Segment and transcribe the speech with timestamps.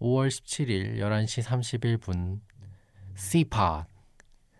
[0.00, 2.40] 5월 17일 11시 31분
[3.14, 3.86] 씨팟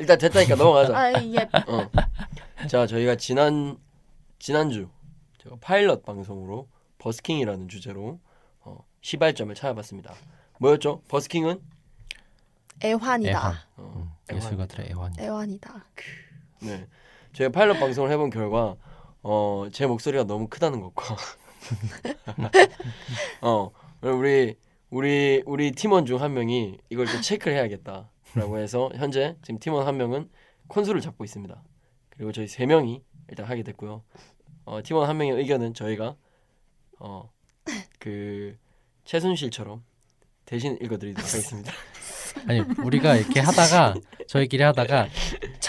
[0.09, 0.98] 일단 됐다니까 넘어가자.
[0.98, 1.38] 아, 예.
[1.68, 2.68] 어.
[2.68, 3.77] 자, 저희가 지난
[4.40, 4.90] 지난주
[5.44, 8.20] 제가 파일럿 방송으로 버스킹이라는 주제로
[8.62, 10.16] 어, 시발점을 찾아봤습니다.
[10.59, 11.04] 뭐였죠?
[11.09, 11.62] 버스킹은
[12.84, 13.30] 애환이다.
[13.30, 13.94] 애환 어,
[14.32, 15.85] 음, 예술가들의 애환 애환이다.
[16.62, 16.88] 네.
[17.34, 18.77] 제가 파일럿 방송을 해본 결과
[19.21, 21.16] 어, 제 목소리가 너무 크다는 것과
[23.41, 23.70] 어,
[24.02, 24.55] 우리
[24.90, 29.88] 우리 우리 팀원 중 한 명이 이걸 좀 체크를 해야겠다 라고 해서 현재 지금 팀원
[29.88, 30.30] 한 명은
[30.68, 31.63] 콘솔을 잡고 있습니다.
[32.10, 34.04] 그리고 저희 세 명이 일단 하게 됐고요.
[34.66, 36.16] 어, 팀원 한 명의 의견은 저희가
[36.99, 37.32] 어,
[37.99, 38.58] 그
[39.05, 39.84] 최순실처럼
[40.46, 41.71] 대신 읽어드리도록 하겠습니다.
[42.48, 43.96] 아니 우리가 이렇게 하다가
[44.27, 45.08] 저희끼리 하다가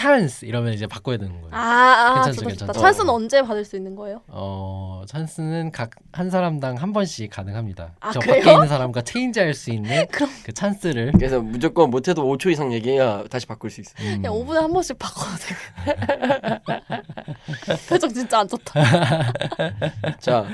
[0.01, 1.53] 찬스 이러면 이제 바꿔야 되는 거예요.
[1.55, 2.65] 아, 아 괜찮죠, 좋다 좋다.
[2.65, 2.79] 괜찮죠.
[2.81, 4.21] 찬스는 언제 받을 수 있는 거예요?
[4.27, 7.93] 어 찬스는 각 한 사람당 한 번씩 가능합니다.
[8.01, 8.39] 아, 저 그래요?
[8.43, 13.45] 밖에 있는 사람과 체인지할 수 있는 그 찬스를 그래서 무조건 못해도 5초 이상 얘기해야 다시
[13.45, 14.15] 바꿀 수 있어요.
[14.15, 15.55] 음, 야 5분에 한 번씩 바꿔도 돼.
[17.87, 18.81] 표정 진짜 안 좋다.
[20.19, 20.45] 자,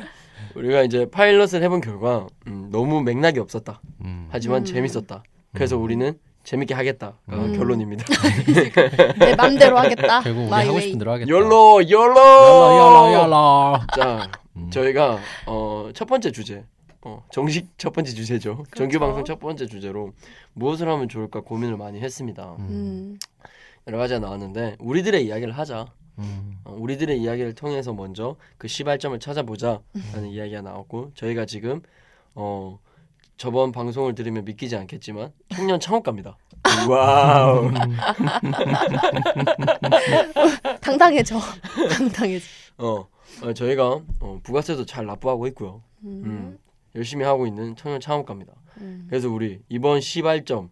[0.55, 3.81] 우리가 이제 파일럿을 해본 결과 음, 너무 맥락이 없었다.
[4.01, 4.65] 음, 하지만 음.
[4.65, 5.23] 재밌었다.
[5.53, 7.57] 그래서 우리는 재밌게 하겠다 가 음.
[7.57, 8.05] 결론입니다.
[9.19, 10.21] 내 맘대로 하겠다.
[10.23, 10.79] 결국 우리 하고.
[10.79, 11.27] 싶은 대로 하겠다.
[11.29, 13.79] 열로 열로 열로 열로.
[13.93, 14.69] 자, 음.
[14.69, 16.63] 저희가 어, 첫 번째 주제,
[17.01, 18.55] 어, 정식 첫 번째 주제죠.
[18.55, 18.75] 그렇죠.
[18.75, 20.13] 정규 방송 첫 번째 주제로
[20.53, 22.55] 무엇을 하면 좋을까 고민을 많이 했습니다.
[22.59, 23.19] 음, 음.
[23.85, 25.87] 여러 가지가 나왔는데 우리들의 이야기를 하자.
[26.19, 31.81] 음, 어, 우리들의 이야기를 통해서 먼저 그 시발점을 찾아보자라는 이야기가 나왔고 저희가 지금
[32.35, 32.79] 어
[33.37, 36.37] 저번 방송을 들으면 믿기지 않겠지만 청년 창업가입니다.
[36.89, 37.71] 와우.
[40.81, 41.39] 당당해져.
[41.95, 42.45] 당당해져.
[42.79, 43.07] 어,
[43.43, 45.83] 어, 저희가 어, 부가세도 잘 납부하고 있고요.
[46.03, 46.23] 음.
[46.25, 46.59] 음,
[46.95, 48.53] 열심히 하고 있는 청년 창업가입니다.
[48.81, 49.05] 음.
[49.09, 50.69] 그래서 우리 이번 시발점을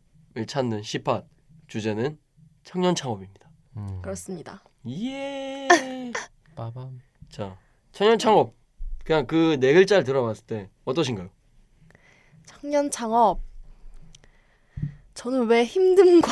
[0.47, 1.23] 찾는 시팟
[1.67, 2.17] 주제는
[2.63, 3.49] 청년 창업입니다.
[3.77, 3.99] 음.
[4.01, 4.63] 그렇습니다.
[4.87, 5.67] 예.
[6.55, 7.01] 빠밤.
[7.29, 7.57] 자,
[7.91, 8.53] 청년 창업
[9.03, 11.29] 그냥 그 네 글자를 들어봤을 때 어떠신가요?
[12.45, 13.39] 청년 창업.
[15.13, 16.27] 저는 왜 힘듦과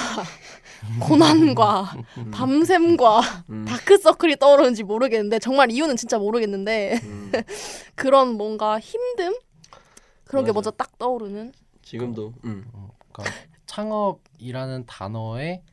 [1.00, 1.94] 고난과
[2.34, 7.32] 밤샘과 음, 다크서클이 떠오르는지 모르겠는데 정말 이유는 진짜 모르겠는데 음,
[7.96, 9.40] 그런 뭔가 힘듦
[10.26, 10.54] 그런 게 맞아.
[10.54, 12.66] 먼저 딱 떠오르는 지금도 음.
[12.74, 13.36] 어, 그러니까
[13.68, 15.64] 창업이라는 단어에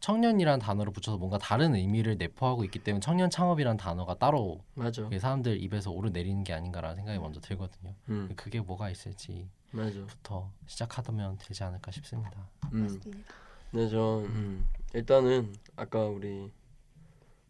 [0.00, 5.02] 청년이라는 단어를 붙여서 뭔가 다른 의미를 내포하고 있기 때문에 청년 창업이라는 단어가 따로 맞아.
[5.02, 7.94] 그게 사람들 입에서 오르내리는 게 아닌가라는 생각이 먼저 들거든요.
[8.08, 10.52] 음, 그게 뭐가 있을지 부터 맞아.
[10.66, 12.48] 시작하면 되지 않을까 싶습니다.
[12.72, 12.82] 음.
[12.82, 13.34] 맞습니다.
[13.72, 16.50] 네, 저 음, 일단은 아까 우리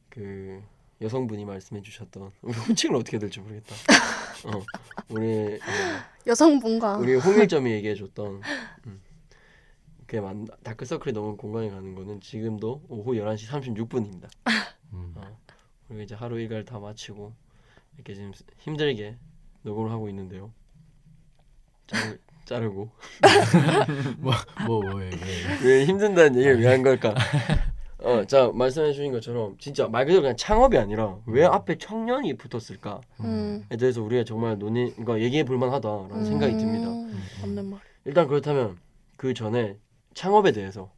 [0.09, 0.63] 그
[1.01, 3.75] 여성분이 말씀해주셨던 우리 호칭을 어떻게 될지 모르겠다.
[4.49, 4.63] 어,
[5.11, 5.59] 우리 어,
[6.27, 8.43] 여성분과 우리 홍일점이 얘기해줬던
[8.87, 9.01] 음,
[10.07, 14.29] 그게 맞 다크서클이 너무 공간에 가는 거는 지금도 오후 11시 36분입니다.
[14.95, 15.13] 음.
[15.17, 15.39] 어,
[15.89, 17.35] 우리가 이제 하루 일과를 다 마치고
[17.97, 19.17] 이렇게 지금 힘들게
[19.63, 20.53] 녹음을 하고 있는데요.
[21.87, 22.91] 자르, 자르고
[24.67, 25.11] 뭐왜 왜?
[25.65, 27.15] 왜 힘든다는 얘기를 왜 한 걸까?
[27.99, 33.01] 어, 자 말씀해 주신 것처럼 진짜 말 그대로 그냥 창업이 아니라 왜 앞에 청년이 붙었을까에
[33.21, 33.65] 음.
[33.79, 36.89] 대해서 우리가 정말 논의, 그러니까 얘기해 볼 만하다라는 생각이 듭니다.
[36.89, 37.81] 음, 맞는 말.
[38.05, 38.79] 일단 그렇다면
[39.17, 39.79] 그 전에
[40.13, 40.93] 창업에 대해서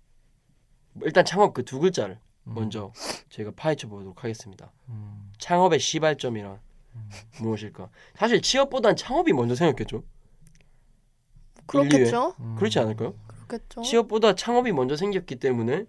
[1.02, 2.92] 일단 창업 그 두 글자를 먼저
[3.28, 4.72] 제가 파헤쳐 보도록 하겠습니다.
[4.88, 6.58] 음, 창업의 시발점이란
[7.40, 7.88] 무엇일까?
[8.16, 10.02] 사실 취업보단 창업이 먼저 생겼겠죠.
[11.66, 12.34] 그렇겠죠.
[12.40, 12.54] 음.
[12.56, 13.14] 그렇지 않을까요?
[13.46, 13.82] 그렇겠죠.
[13.82, 15.86] 취업보다 창업이 먼저 생겼기 때문에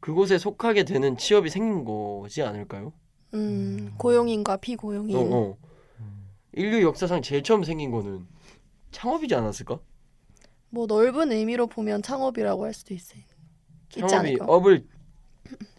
[0.00, 2.92] 그곳에 속하게 되는 취업이 생긴 거지 않을까요?
[3.34, 5.16] 음, 고용인과 비고용인.
[5.16, 5.56] 어, 어.
[6.00, 6.28] 음.
[6.52, 8.26] 인류 역사상 제일 처음 생긴 거는
[8.92, 9.80] 창업이지 않았을까?
[10.70, 13.22] 뭐 넓은 의미로 보면 창업이라고 할 수도 있어요.
[13.88, 14.44] 있지 창업이 않을까?
[14.46, 14.86] 업을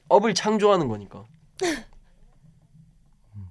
[0.08, 1.26] 업을 창조하는 거니까.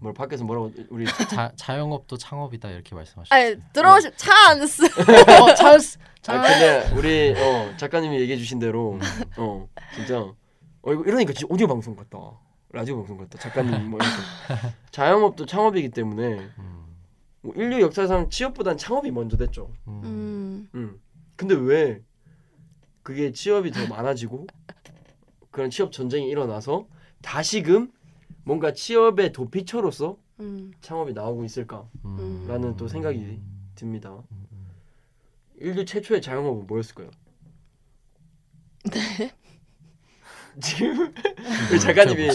[0.05, 3.35] 뭘 밖에서 뭐라고 우리 자, 자영업도 창업이다 이렇게 말씀하셨죠.
[3.35, 4.83] 아니 들어오시 찬스.
[4.85, 5.99] 어, 찬스.
[6.29, 8.99] 아 근데 우리 어, 작가님이 얘기해 주신 대로
[9.39, 12.19] 어 진짜 어 이거 이러니까 진짜 오디오 방송 같다
[12.71, 16.85] 라디오 방송 같다 작가님 뭐 이렇게 자영업도 창업이기 때문에 음,
[17.41, 19.71] 뭐 인류 역사상 취업보단 창업이 먼저 됐죠.
[19.89, 20.03] 음.
[20.05, 20.69] 음.
[20.75, 21.01] 음.
[21.37, 22.03] 근데 왜
[23.03, 24.47] 그게 취업이 더 많아지고
[25.51, 26.87] 그런 취업 전쟁이 일어나서
[27.23, 27.91] 다시금
[28.45, 30.73] 뭔가 취업의 도피처로서 음.
[30.81, 32.75] 창업이 나오고 있을까라는 음.
[32.77, 33.41] 또 생각이
[33.75, 34.23] 듭니다.
[35.61, 37.11] 인류 최초의 자영업은 뭐였을까요?
[38.91, 39.33] 네.
[40.61, 41.13] 지금
[41.71, 42.29] 우리 작가님이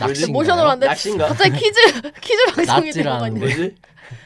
[0.00, 0.30] 뭐지?
[0.30, 0.74] 모션으로.
[0.76, 1.28] 낚시인가?
[1.28, 1.80] 갑자기 퀴즈
[2.20, 3.74] 퀴즈 방송이 되는 거 뭐지?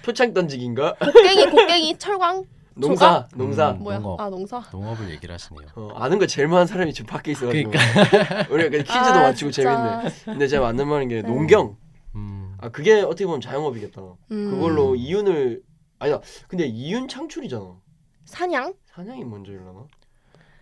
[0.04, 0.96] 표창 던지기인가?
[0.96, 2.44] 곡괭이 곡괭이 철광
[2.78, 3.70] 농사, 농사.
[3.72, 3.78] 음.
[3.80, 3.98] 뭐야?
[3.98, 4.20] 농업.
[4.20, 4.62] 아 농사.
[4.72, 5.68] 농업을 얘기를 하시네요.
[5.74, 8.46] 어, 아는 거 제일 많은 사람이 지금 밖에 있어가지고 그러니까.
[8.52, 10.02] 우리가 퀴즈도 아, 맞추고 진짜.
[10.02, 10.14] 재밌네.
[10.24, 11.28] 근데 제가 맞는 말인 게 네.
[11.28, 11.76] 농경.
[12.14, 12.56] 음.
[12.58, 14.00] 아 그게 어떻게 보면 자영업이겠다.
[14.30, 14.50] 음.
[14.50, 15.62] 그걸로 이윤을
[15.98, 16.20] 아니다.
[16.46, 17.76] 근데 이윤 창출이잖아.
[18.24, 18.74] 사냥?
[18.86, 19.86] 사냥이 먼저 일어나?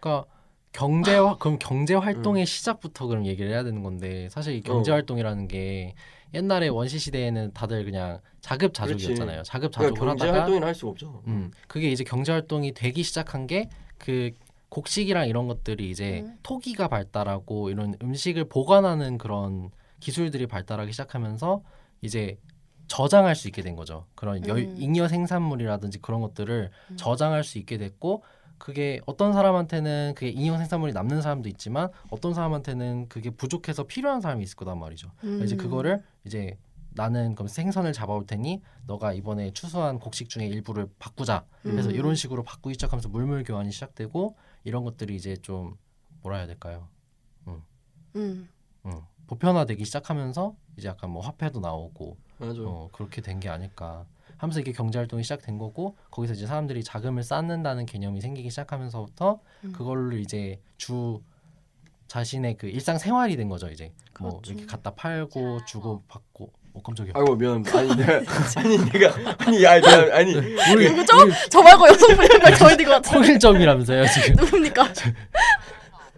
[0.00, 0.26] 그러니까
[0.72, 4.94] 경제 그럼 경제 활동의 시작부터 그럼 얘기를 해야 되는 건데 사실 이 경제 어.
[4.94, 5.94] 활동이라는 게
[6.34, 9.43] 옛날에 원시 시대에는 다들 그냥 자급자족이었잖아요.
[9.43, 11.12] 자급자족을 그러니까 경제 활동이라 할 수가 없잖아.
[11.26, 13.69] 음, 그게 이제 경제 활동이 되기 시작한 게
[13.99, 14.31] 그
[14.69, 16.38] 곡식이랑 이런 것들이 이제 음.
[16.43, 19.70] 토기가 발달하고 이런 음식을 보관하는 그런
[20.00, 21.62] 기술들이 발달하기 시작하면서
[22.02, 22.38] 이제
[22.88, 24.06] 저장할 수 있게 된 거죠.
[24.14, 24.76] 그런 여, 음.
[24.79, 26.96] 잉여 생산물이라든지 그런 것들을 음.
[26.96, 28.22] 저장할 수 있게 됐고
[28.58, 34.43] 그게 어떤 사람한테는 그게 잉여 생산물이 남는 사람도 있지만 어떤 사람한테는 그게 부족해서 필요한 사람이
[34.44, 35.11] 있을 거단 말이죠.
[35.25, 35.43] 음.
[35.44, 36.58] 이제 그거를 이제
[36.91, 41.44] 나는 그럼 생선을 잡아올 테니 너가 이번에 추수한 곡식 중에 일부를 바꾸자.
[41.62, 41.94] 그래서 음.
[41.94, 45.76] 이런 식으로 바꾸기 시작하면서 물물 교환이 시작되고 이런 것들이 이제 좀
[46.23, 46.88] 뭐라 해야 될까요?
[47.49, 47.62] 음.
[48.17, 48.49] 음,
[49.26, 52.61] 보편화되기 시작하면서 이제 약간 뭐 화폐도 나오고 맞아.
[52.62, 57.22] 어, 그렇게 된 게 아닐까 하면서 이게 경제 활동이 시작된 거고 거기서 이제 사람들이 자금을
[57.22, 59.72] 쌓는다는 개념이 생기기 시작하면서부터 음.
[59.72, 61.20] 그걸로 이제 주
[62.08, 64.52] 자신의 그 일상 생활이 된 거죠 이제 뭐 그렇죠.
[64.52, 67.78] 이렇게 갖다 팔고 주고 받고 어 깜짝이야 아이고 미안합니다.
[67.78, 68.22] 아니 내가
[68.56, 71.14] 아니 내가 아니 야 내가 아니 우리 누구죠?
[71.50, 73.12] 저 말고 있는 것 같아요.
[73.14, 74.92] 통일점이라면서요 지금 누굽니까?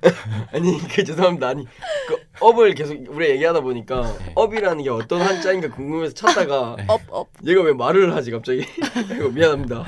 [0.53, 1.49] 아니 그 죄송합니다.
[1.49, 1.67] 아니
[2.07, 4.33] 그 업을 계속 우리 얘기하다 보니까 네.
[4.35, 6.85] 업이라는 게 어떤 한자인가 궁금해서 찾다가 네.
[6.89, 7.29] 업 업.
[7.47, 8.65] 얘가 왜 말을 하지 갑자기?
[9.35, 9.85] 미안합니다.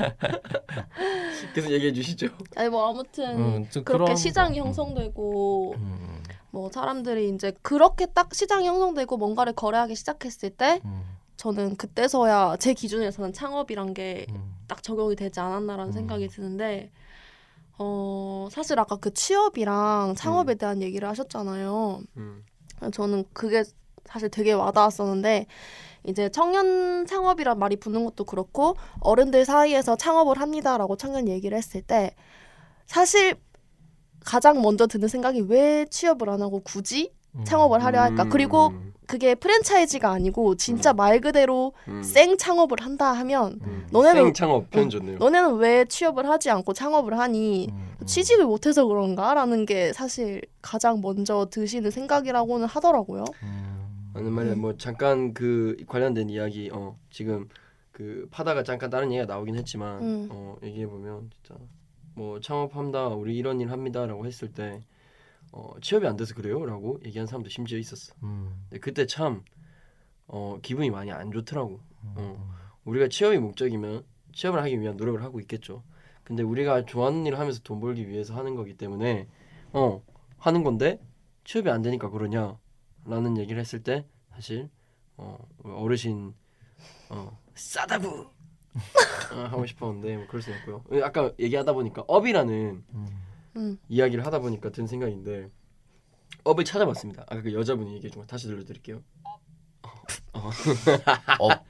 [1.54, 2.28] 계속 얘기해 주시죠.
[2.56, 4.64] 아니 뭐 아무튼 음, 좀 그렇게 그런 시장이 거.
[4.64, 4.66] 음.
[4.66, 11.02] 형성되고 음, 뭐 사람들이 이제 그렇게 딱 시장이 형성되고 뭔가를 거래하기 시작했을 때 음,
[11.36, 14.52] 저는 그때서야 제 기준에서는 창업이란 게딱 음,
[14.82, 15.92] 적용이 되지 않았나라는 음.
[15.92, 16.90] 생각이 드는데
[17.82, 22.02] 어 사실 아까 그 취업이랑 창업에 대한 얘기를 하셨잖아요.
[22.18, 22.44] 음.
[22.92, 23.64] 저는 그게
[24.04, 25.46] 사실 되게 와닿았었는데
[26.04, 32.14] 이제 청년 창업이란 말이 붙는 것도 그렇고 어른들 사이에서 창업을 합니다라고 청년 얘기를 했을 때
[32.84, 33.36] 사실
[34.26, 37.19] 가장 먼저 드는 생각이 왜 취업을 안 하고 굳이 음.
[37.44, 38.24] 창업을 하려 할까?
[38.24, 38.72] 음, 그리고
[39.06, 42.02] 그게 프랜차이즈가 아니고 진짜 말 그대로 음.
[42.02, 45.18] 생 창업을 한다 하면 음, 너네는 생 창업 표현 좋네요.
[45.18, 47.68] 너네는 왜 취업을 하지 않고 창업을 하니?
[47.72, 48.06] 음, 음.
[48.06, 53.24] 취직을 못해서 그런가라는 게 사실 가장 먼저 드시는 생각이라고는 하더라고요.
[53.42, 54.52] 음, 맞는 말이야.
[54.54, 54.60] 음.
[54.60, 57.48] 뭐 잠깐 그 관련된 이야기 어 지금
[57.90, 60.28] 그 파다가 잠깐 다른 얘기가 나오긴 했지만 음.
[60.30, 61.60] 어 얘기해 보면 진짜
[62.14, 63.08] 뭐 창업합니다.
[63.08, 64.82] 우리 이런 일 합니다라고 했을 때
[65.52, 68.14] 어, 취업이 안 돼서 그래요라고 얘기한 사람도 심지어 있었어.
[68.22, 69.42] 음, 근데 그때 참
[70.26, 71.80] 어, 기분이 많이 안 좋더라고.
[72.04, 72.54] 음, 어.
[72.84, 75.82] 우리가 취업이 목적이면 취업을 하기 위한 노력을 하고 있겠죠.
[76.22, 79.26] 근데 우리가 좋아하는 일을 하면서 돈 벌기 위해서 하는 거기 때문에
[79.72, 80.02] 어
[80.38, 81.00] 하는 건데
[81.44, 84.70] 취업이 안 되니까 그러냐라는 얘기를 했을 때 사실
[85.16, 86.32] 어 어르신
[87.08, 88.30] 어 싸다구
[89.34, 91.04] 어, 하고 싶었는데 뭐 그럴 수 없고요.
[91.04, 93.06] 아까 얘기하다 보니까 업이라는 음.
[93.56, 93.78] 음.
[93.88, 95.50] 이야기를 하다 보니까 든 생각인데
[96.44, 97.22] 업을 찾아봤습니다.
[97.22, 99.02] 아까 그 여자분이 얘기해 준거 다시 들려드릴게요.
[100.32, 100.50] 어.
[101.40, 101.64] 업.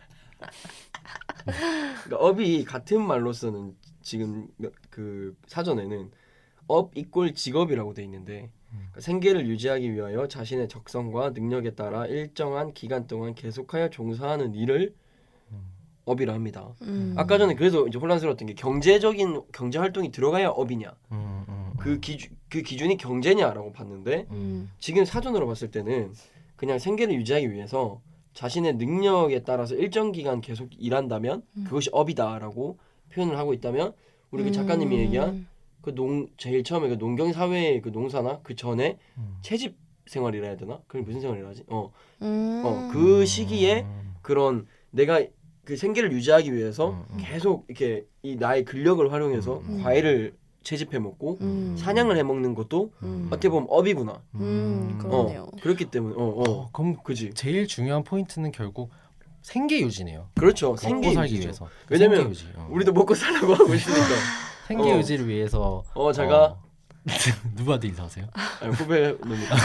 [2.04, 4.48] 그러니까 업이 같은 말로서는 지금
[4.90, 6.10] 그 사전에는
[6.66, 13.06] 업 equal 직업이라고 돼 있는데 그러니까 생계를 유지하기 위하여 자신의 적성과 능력에 따라 일정한 기간
[13.06, 14.94] 동안 계속하여 종사하는 일을
[16.04, 16.68] 업이라 합니다.
[16.82, 17.14] 음.
[17.16, 22.36] 아까 전에 그래서 이제 혼란스러웠던 게 경제적인 경제 활동이 들어가야 업이냐 음, 음, 그 기준
[22.48, 24.70] 그 기준이 경제냐라고 봤는데 음.
[24.78, 26.12] 지금 사전으로 봤을 때는
[26.56, 28.00] 그냥 생계를 유지하기 위해서
[28.34, 31.64] 자신의 능력에 따라서 일정 기간 계속 일한다면 음.
[31.64, 32.78] 그것이 업이다라고
[33.12, 33.92] 표현을 하고 있다면
[34.30, 35.00] 우리 그 작가님이 음.
[35.00, 35.46] 얘기한
[35.82, 39.38] 그 농 제일 처음에 그 농경 사회의 그 농사나 그 전에 음.
[39.42, 40.80] 채집 생활이라 해야 되나?
[40.88, 41.64] 그럼 무슨 생활이라 하지?
[41.68, 42.62] 어, 음.
[42.64, 45.24] 어, 그 시기에 음, 그런 내가
[45.64, 47.06] 그 생계를 유지하기 위해서.
[47.18, 49.82] 계속 이렇게 이 나의 근력을 활용해서 음.
[49.82, 51.74] 과일을 채집해 먹고 음.
[51.78, 53.28] 사냥을 해 먹는 것도 음.
[53.30, 54.20] 어떻게 보면 업이구나.
[54.34, 55.46] 음, 어, 그러네요.
[55.62, 56.50] 그렇기 때문에 어, 어.
[56.50, 57.32] 어, 그럼 그지.
[57.34, 58.90] 제일 중요한 포인트는 결국
[59.42, 60.28] 생계 유지네요.
[60.34, 60.68] 그렇죠.
[60.68, 61.46] 먹고 생계 살기 유지죠.
[61.48, 61.68] 위해서.
[61.88, 62.46] 왜냐면 생계 유지.
[62.56, 62.68] 어.
[62.70, 64.04] 우리도 먹고 살라고 하고 있으니까.
[64.68, 64.98] 생계 어.
[64.98, 66.62] 유지를 위해서 어 제가 어,
[67.56, 68.26] 누구한테 인사하세요?
[68.60, 69.56] 아니, 후배입니다.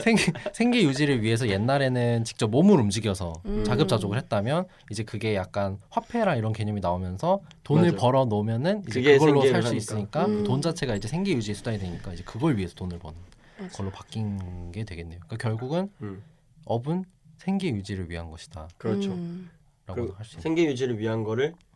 [0.00, 3.64] 생계 생계 유지를 위해서 옛날에는 직접 몸을 움직여서 음.
[3.64, 7.96] 자급자족을 했다면 이제 그게 약간 화폐랑 이런 개념이 나오면서 돈을 맞아.
[7.96, 9.74] 벌어 놓으면 이제 그걸로 살 수.
[9.74, 10.44] 있으니까 음.
[10.44, 13.18] 돈 자체가 이제 생계 유지의 수단이 되니까 이제 그걸 위해서 돈을 버는
[13.60, 13.76] 맞아.
[13.76, 15.20] 걸로 바뀐 게 되겠네요.
[15.26, 16.22] 그러니까 결국은 음,
[16.66, 17.04] 업은
[17.38, 19.12] 생계 유지를 위한 것이다라고 그렇죠.
[19.12, 19.50] 음.
[19.88, 20.14] 있는.
[20.38, 21.73] 생계 유지를 위한 거를 음.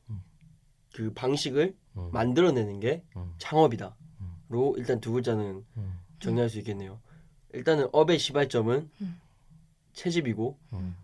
[0.95, 4.73] 그 방식을 음, 만들어내는 게 음, 창업이다로 음.
[4.77, 7.01] 일단 두 글자는 음, 정리할 수 있겠네요.
[7.53, 9.21] 일단은 업의 시발점은 음.
[9.93, 10.97] 채집이고 음.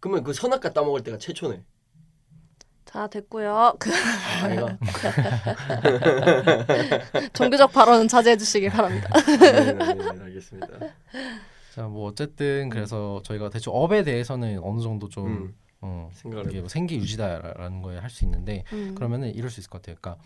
[0.00, 1.64] 그러면 그 선악과 따먹을 때가 최초네.
[2.84, 3.74] 자 됐고요.
[3.78, 4.78] 그 아,
[7.32, 9.08] 종교적 발언은 자제해 주시길 바랍니다.
[9.40, 10.68] 네, 네, 네, 알겠습니다.
[11.72, 16.60] 자, 뭐 어쨌든 그래서 저희가 대충 업에 대해서는 어느 정도 좀 음, 어, 생각을 이게.
[16.60, 18.94] 뭐 생계 유지다라는 거에 할 수 있는데 음.
[18.94, 19.96] 그러면은 이럴 수 있을 것 같아요.
[20.00, 20.22] 그러니까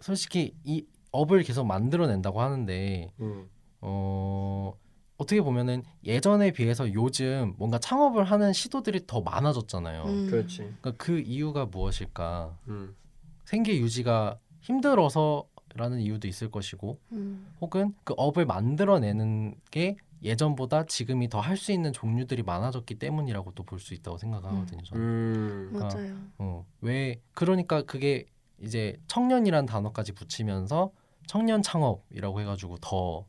[0.00, 3.48] 솔직히 이 업을 계속 만들어낸다고 하는데 음,
[3.80, 4.72] 어
[5.18, 10.04] 어떻게 보면은 예전에 비해서 요즘 뭔가 창업을 하는 시도들이 더 많아졌잖아요.
[10.04, 10.26] 음.
[10.28, 10.58] 그렇지.
[10.58, 12.58] 그러니까 그 이유가 무엇일까?
[12.68, 12.96] 음,
[13.44, 17.46] 생계 유지가 힘들어서라는 이유도 있을 것이고 음.
[17.60, 23.64] 혹은 그 업을 만들어내는 게 예전보다 지금이 더 할 수 있는 종류들이 많아졌기 때문이라고 또
[23.64, 24.82] 볼 수 있다고 생각하거든요.
[24.84, 25.02] 저는.
[25.02, 26.16] 음, 맞아요.
[26.38, 28.26] 어, 왜 그러니까 그게
[28.60, 30.92] 이제 청년이란 단어까지 붙이면서
[31.26, 33.26] 청년 창업이라고 해가지고 더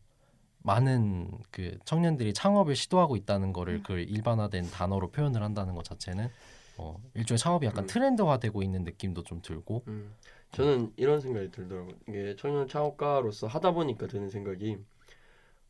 [0.59, 3.83] 많은 그 청년들이 창업을 시도하고 있다는 거를 음.
[3.83, 6.29] 그 일반화된 단어로 표현을 한다는 것 자체는
[6.77, 7.87] 어, 일종의 창업이 약간 음.
[7.87, 10.13] 트렌드화되고 있는 느낌도 좀 들고 음.
[10.53, 11.95] 저는 이런 생각이 들더라고요.
[12.07, 14.77] 이게 청년 창업가로서 하다 보니까 드는 생각이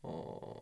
[0.02, 0.54] 어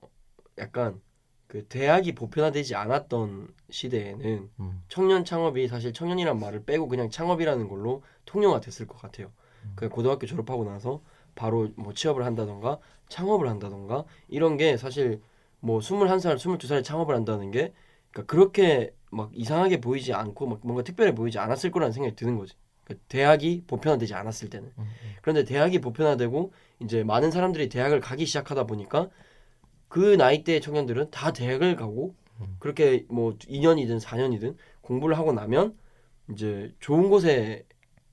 [0.59, 1.00] 약간
[1.47, 8.02] 그 대학이 보편화되지 않았던 시대에는 음, 청년 창업이 사실 청년이란 말을 빼고 그냥 창업이라는 걸로
[8.25, 9.30] 통용화 됐을 것 같아요.
[9.64, 9.73] 음.
[9.75, 11.02] 그 고등학교 졸업하고 나서
[11.35, 12.78] 바로 뭐 취업을 한다던가
[13.09, 15.21] 창업을 한다던가 이런 게 사실
[15.61, 17.75] 뭐 21살, 22살에 창업을 한다는 게
[18.11, 22.54] 그러니까 그렇게 막 이상하게 보이지 않고 막 뭔가 특별해 보이지 않았을 거라는 생각이 드는 거지.
[22.85, 24.73] 그러니까 대학이 보편화되지 않았을 때는.
[24.78, 24.90] 음,
[25.21, 29.11] 그런데 대학이 보편화되고 이제 많은 사람들이 대학을 가기 시작하다 보니까
[29.92, 32.56] 그 나이대 청년들은 다 대학을 가고 음.
[32.58, 35.76] 그렇게 뭐 2년이든 4년이든 공부를 하고 나면
[36.32, 37.66] 이제 좋은 곳에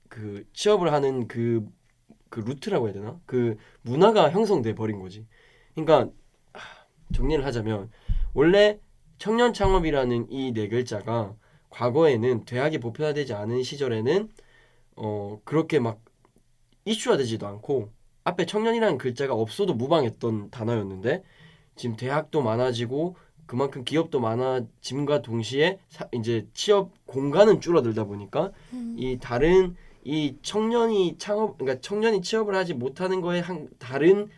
[0.08, 1.66] 그 취업을 하는 그,
[2.30, 3.20] 그 루트라고 해야 되나?
[3.26, 5.26] 그 문화가 형성돼 버린 거지.
[5.74, 6.12] 그러니까
[6.54, 7.90] 하, 정리를 하자면
[8.34, 8.80] 원래
[9.18, 11.36] 청년 창업이라는 이 네 글자가
[11.70, 14.30] 과거에는 대학이 보편화되지 않은 시절에는
[14.96, 16.00] 어 그렇게 막
[16.84, 17.90] 이슈화되지도 않고
[18.24, 21.22] 앞에 청년이라는 글자가 없어도 무방했던 단어였는데
[21.80, 28.96] 지금 대학도 많아지고 그만큼 기업도 많아짐과 동시에 사- 이제 취업 공간은 줄어들다 보니까 음.
[28.98, 34.28] 이 다른 이 청년이 창업 그러니까 청년이 취업을 하지 못하는 거에 한 다른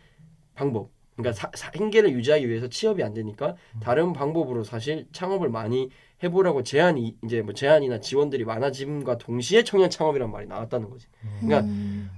[0.55, 5.89] 방법 그러니까 사, 사- 생계를 유지하기 위해서 취업이 안 되니까 다른 방법으로 사실 창업을 많이
[6.23, 11.07] 해보라고 제안이 이제 뭐 제안이나 지원들이 많아짐과 동시에 청년 창업이란 말이 나왔다는 거지
[11.41, 12.09] 그러니까 음.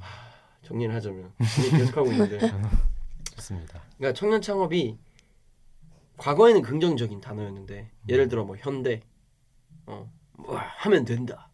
[0.62, 1.32] 정리를 하자면
[1.72, 2.38] 계속하고 있는데
[3.36, 3.82] 좋습니다.
[3.98, 4.98] 그러니까 청년 창업이
[6.18, 9.02] 과거에는 긍정적인 단어였는데 예를 들어 뭐 현대
[9.86, 11.50] 어 뭐 하면 된다.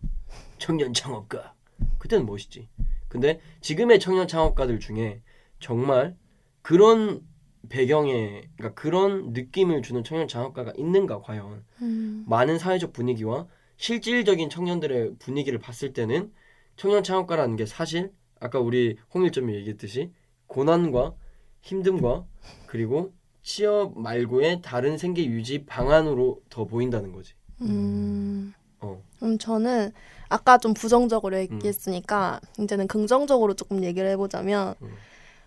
[0.57, 1.53] 청년 창업가.
[1.97, 2.69] 그때는 멋있지?
[3.07, 5.21] 근데 지금의 청년 창업가들 중에
[5.59, 6.15] 정말
[6.61, 7.21] 그런
[7.69, 11.63] 배경에 그러니까 그런 느낌을 주는 청년 창업가가 있는가 과연?
[11.81, 12.25] 음.
[12.27, 16.31] 많은 사회적 분위기와 실질적인 청년들의 분위기를 봤을 때는
[16.75, 20.11] 청년 창업가라는 게 사실 아까 우리 홍일점이 얘기했듯이
[20.47, 21.15] 고난과
[21.63, 22.25] 힘듦과
[22.67, 27.33] 그리고 취업 말고의 다른 생계 유지 방안으로 더 보인다는 거지.
[27.61, 28.53] 음.
[28.79, 29.01] 어.
[29.23, 29.91] 음, 저는
[30.29, 34.93] 아까 좀 부정적으로 얘기했으니까 이제는 긍정적으로 조금 얘기를 해보자면 음.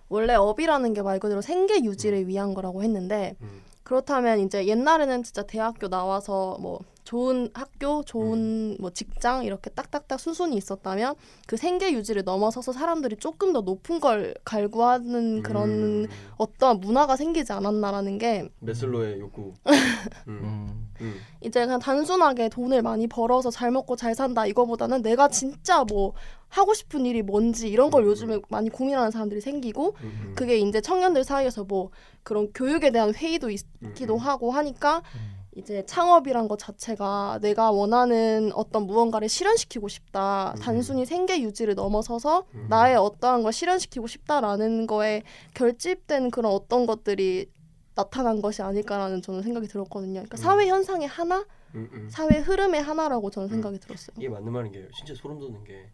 [0.09, 3.63] 원래 업이라는 게 말 그대로 생계 유지를 위한 거라고 했는데 음.
[3.83, 10.57] 그렇다면 이제 옛날에는 진짜 대학교 나와서 뭐 좋은 학교, 좋은 뭐 직장 이렇게 딱딱딱 수순이
[10.57, 11.15] 있었다면
[11.47, 15.71] 그 생계 유지를 넘어서서 사람들이 조금 더 높은 걸 갈구하는 그런
[16.05, 16.09] 음.
[16.39, 19.53] 어떠한 문화가 생기지 않았나라는 게 메슬로의 욕구.
[20.29, 20.41] 음.
[20.43, 21.15] 음, 음.
[21.43, 26.15] 이제 그냥 단순하게 돈을 많이 벌어서 잘 먹고 잘 산다 이거보다는 내가 진짜 뭐
[26.49, 28.09] 하고 싶은 일이 뭔지 이런 걸 음.
[28.09, 30.33] 요즘에 많이 고민하는 사람들이 생기고 음.
[30.37, 31.91] 그게 이제 청년들 사이에서 뭐
[32.23, 34.19] 그런 교육에 대한 회의도 있기도 음.
[34.19, 35.44] 하고 하니까 음.
[35.57, 40.53] 이제 창업이란 것 자체가 내가 원하는 어떤 무언가를 실현시키고 싶다.
[40.57, 40.61] 음.
[40.61, 42.67] 단순히 생계 유지를 넘어서서 음.
[42.69, 45.23] 나의 어떠한 걸 실현시키고 싶다라는 거에
[45.55, 47.47] 결집된 그런 어떤 것들이
[47.95, 50.15] 나타난 것이 아닐까라는 저는 생각이 들었거든요.
[50.15, 50.39] 그러니까 음.
[50.39, 52.09] 사회 현상의 하나, 음, 음.
[52.11, 53.51] 사회 흐름의 하나라고 저는 음.
[53.51, 54.17] 생각이 들었어요.
[54.19, 55.93] 이게 맞는 말인 게 진짜 소름 돋는 게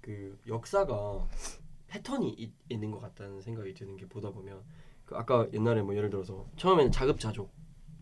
[0.00, 1.28] 그 역사가
[1.88, 4.62] 패턴이 있, 있는 것 같다는 생각이 드는 게 보다 보면
[5.04, 7.50] 그 아까 옛날에 뭐 예를 들어서 처음에는 자급자족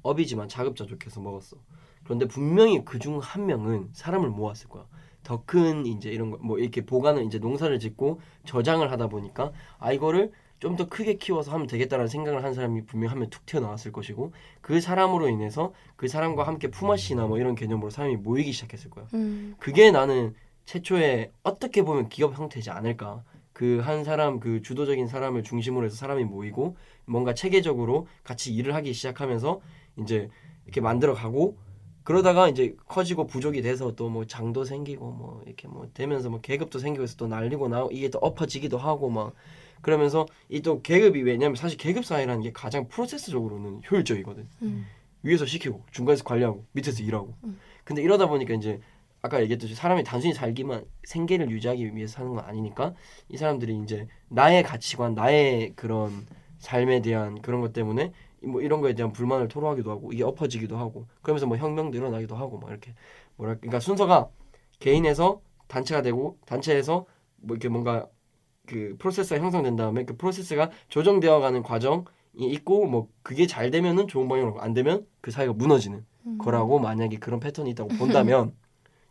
[0.02, 1.56] 업이지만 자급자족해서 먹었어.
[2.04, 4.86] 그런데 분명히 그 중 한 명은 사람을 모았을 거야.
[5.24, 9.92] 더 큰 이제 이런 거 뭐 이렇게 보관을 이제 농사를 짓고 저장을 하다 보니까 아
[9.92, 14.32] 이거를 좀 더 크게 키워서 하면 되겠다라는 생각을 한 사람이 분명 하면 툭 튀어나왔을 것이고
[14.60, 19.06] 그 사람으로 인해서 그 사람과 함께 품앗이나 뭐 이런 개념으로 사람이 모이기 시작했을 거야.
[19.14, 19.54] 음.
[19.60, 23.22] 그게 나는 최초에 어떻게 보면 기업 형태지 않을까.
[23.52, 26.76] 그 한 사람 그 주도적인 사람을 중심으로 해서 사람이 모이고
[27.06, 29.60] 뭔가 체계적으로 같이 일을 하기 시작하면서
[30.00, 30.28] 이제
[30.64, 31.56] 이렇게 만들어 가고
[32.04, 36.78] 그러다가 이제 커지고 부족이 돼서 또 뭐 장도 생기고 뭐 이렇게 뭐 되면서 뭐 계급도
[36.78, 39.34] 생기고 해서 또 날리고 나고 이게 또 엎어지기도 하고 막
[39.82, 44.48] 그러면서 이 또 계급이 왜냐면 사실 계급 사회라는 게 가장 프로세스적으로는 효율적이거든.
[44.62, 44.86] 음.
[45.22, 47.58] 위에서 시키고 중간에서 관리하고 밑에서 일하고 음.
[47.84, 48.80] 근데 이러다 보니까 이제
[49.20, 52.94] 아까 얘기했듯이 사람이 단순히 살기만 생계를 유지하기 위해서 사는 건 아니니까
[53.28, 56.26] 이 사람들이 이제 나의 가치관 나의 그런
[56.58, 61.06] 삶에 대한 그런 것 때문에 뭐 이런 거에 대한 불만을 토로하기도 하고 이게 엎어지기도 하고
[61.22, 62.94] 그러면서 뭐 혁명도 일어나기도 하고 막 이렇게
[63.36, 64.28] 뭐랄까 그러니까 순서가
[64.78, 68.06] 개인에서 단체가 되고 단체에서 뭐 이렇게 뭔가
[68.66, 72.04] 그 프로세스가 형성된 다음에 그 프로세스가 조정되어 가는 과정이
[72.36, 76.38] 있고 뭐 그게 잘 되면은 좋은 방향으로 안 되면 그 사회가 무너지는 음.
[76.38, 78.54] 거라고 만약에 그런 패턴이 있다고 본다면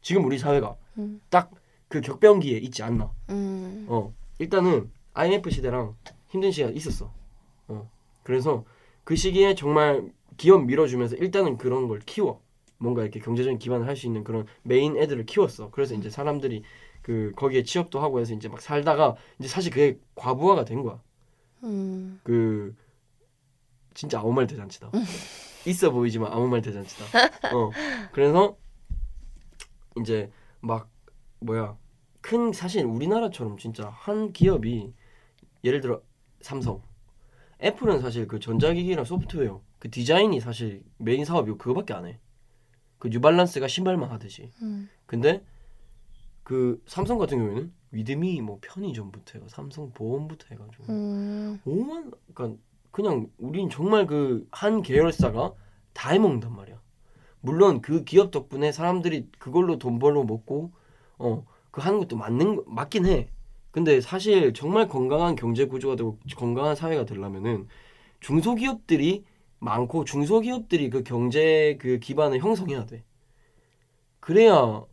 [0.02, 1.20] 지금 우리 사회가 음.
[1.30, 3.12] 딱그 격변기에 있지 않나.
[3.30, 3.86] 음.
[3.90, 5.96] 어 일단은 IMF 시대랑
[6.28, 7.12] 힘든 시기가 있었어.
[7.68, 7.90] 어
[8.24, 8.64] 그래서
[9.08, 12.42] 그 시기에 정말 기업 밀어주면서 일단은 그런 걸 키워.
[12.78, 15.72] 뭔가 이렇게 경제적인 기반을 할 수 있는 그런 메인 애들을 키웠어.
[15.72, 16.62] 그래서 이제 사람들이
[17.02, 21.02] 그 거기에 취업도 하고 해서 이제 막 살다가 이제 사실 그게 과부하가 된 거야.
[21.64, 22.20] 음.
[22.22, 22.76] 그
[23.94, 24.92] 진짜 아무 말 대잔치다.
[25.66, 27.06] 있어 보이지만 아무 말 대잔치다.
[27.56, 27.72] 어
[28.12, 28.58] 그래서
[30.02, 30.90] 이제 막
[31.40, 31.78] 뭐야
[32.20, 34.94] 큰 사실 우리나라처럼 진짜 한 기업이
[35.64, 36.02] 예를 들어
[36.42, 36.82] 삼성,
[37.62, 42.20] 애플은 사실 그 전자기기랑 소프트웨어 그 디자인이 사실 메인 사업이고 그거밖에 안 해.
[43.00, 44.52] 그 뉴발란스가 신발만 하듯이.
[44.62, 44.90] 음.
[45.06, 45.44] 근데
[46.44, 51.60] 그 삼성 같은 경우에는 위드미 뭐 편의점부터 해가 삼성 보험부터 해가지고 음.
[51.66, 52.60] 오만 그러니까
[52.92, 55.54] 그냥 우린 정말 그 한 계열사가
[55.94, 56.80] 다 해먹는단 말이야.
[57.42, 60.72] 물론 그 기업 덕분에 사람들이 그걸로 돈 벌러 먹고
[61.18, 63.30] 어 그 하는 것도 맞는 거- 맞긴 해.
[63.78, 67.68] 근데 사실 정말 건강한 경제 구조가 되고 건강한 사회가 되려면은
[68.22, 69.24] 중소기업들이
[69.60, 73.04] 많고 중소기업들이 그 경제 그 기반을 형성해야 돼.
[74.20, 74.84] 그래야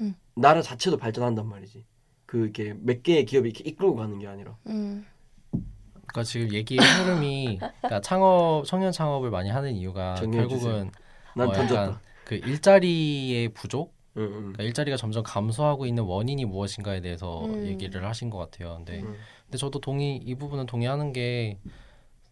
[0.00, 0.14] 음.
[0.36, 1.84] 나라 자체도 발전한단 말이지.
[2.26, 4.56] 그 이렇게 몇 개의 기업이 이렇게 이끌고 가는 게 아니라.
[4.68, 5.04] 음.
[5.50, 10.92] 그러니까 지금 얘기의 흐름이 그러니까 창업 청년 창업을 많이 하는 이유가 결국은
[11.34, 11.82] 난 어, 던졌다.
[11.82, 14.30] 약간 그 일자리의 부족, 응, 응.
[14.40, 17.66] 그러니까 일자리가 점점 감소하고 있는 원인이 무엇인가에 대해서 음.
[17.66, 18.74] 얘기를 하신 것 같아요.
[18.76, 19.14] 근데 음.
[19.44, 21.58] 근데 저도 동의 이 부분은 동의하는 게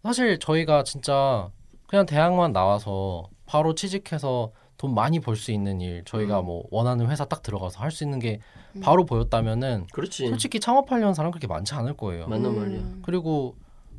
[0.02, 1.50] 사실 저희가 진짜
[1.86, 6.46] 그냥 대학만 나와서 바로 취직해서 돈 많이 벌 수 있는 일 저희가 음.
[6.46, 8.40] 뭐 원하는 회사 딱 들어가서 할 수 있는 게
[8.76, 8.80] 음.
[8.80, 10.28] 바로 보였다면은 그렇지.
[10.28, 12.28] 솔직히 창업하려는 사람 그렇게 많지 않을 거예요.
[12.28, 12.58] 맞는 음.
[12.58, 12.82] 말이야.
[13.02, 13.56] 그리고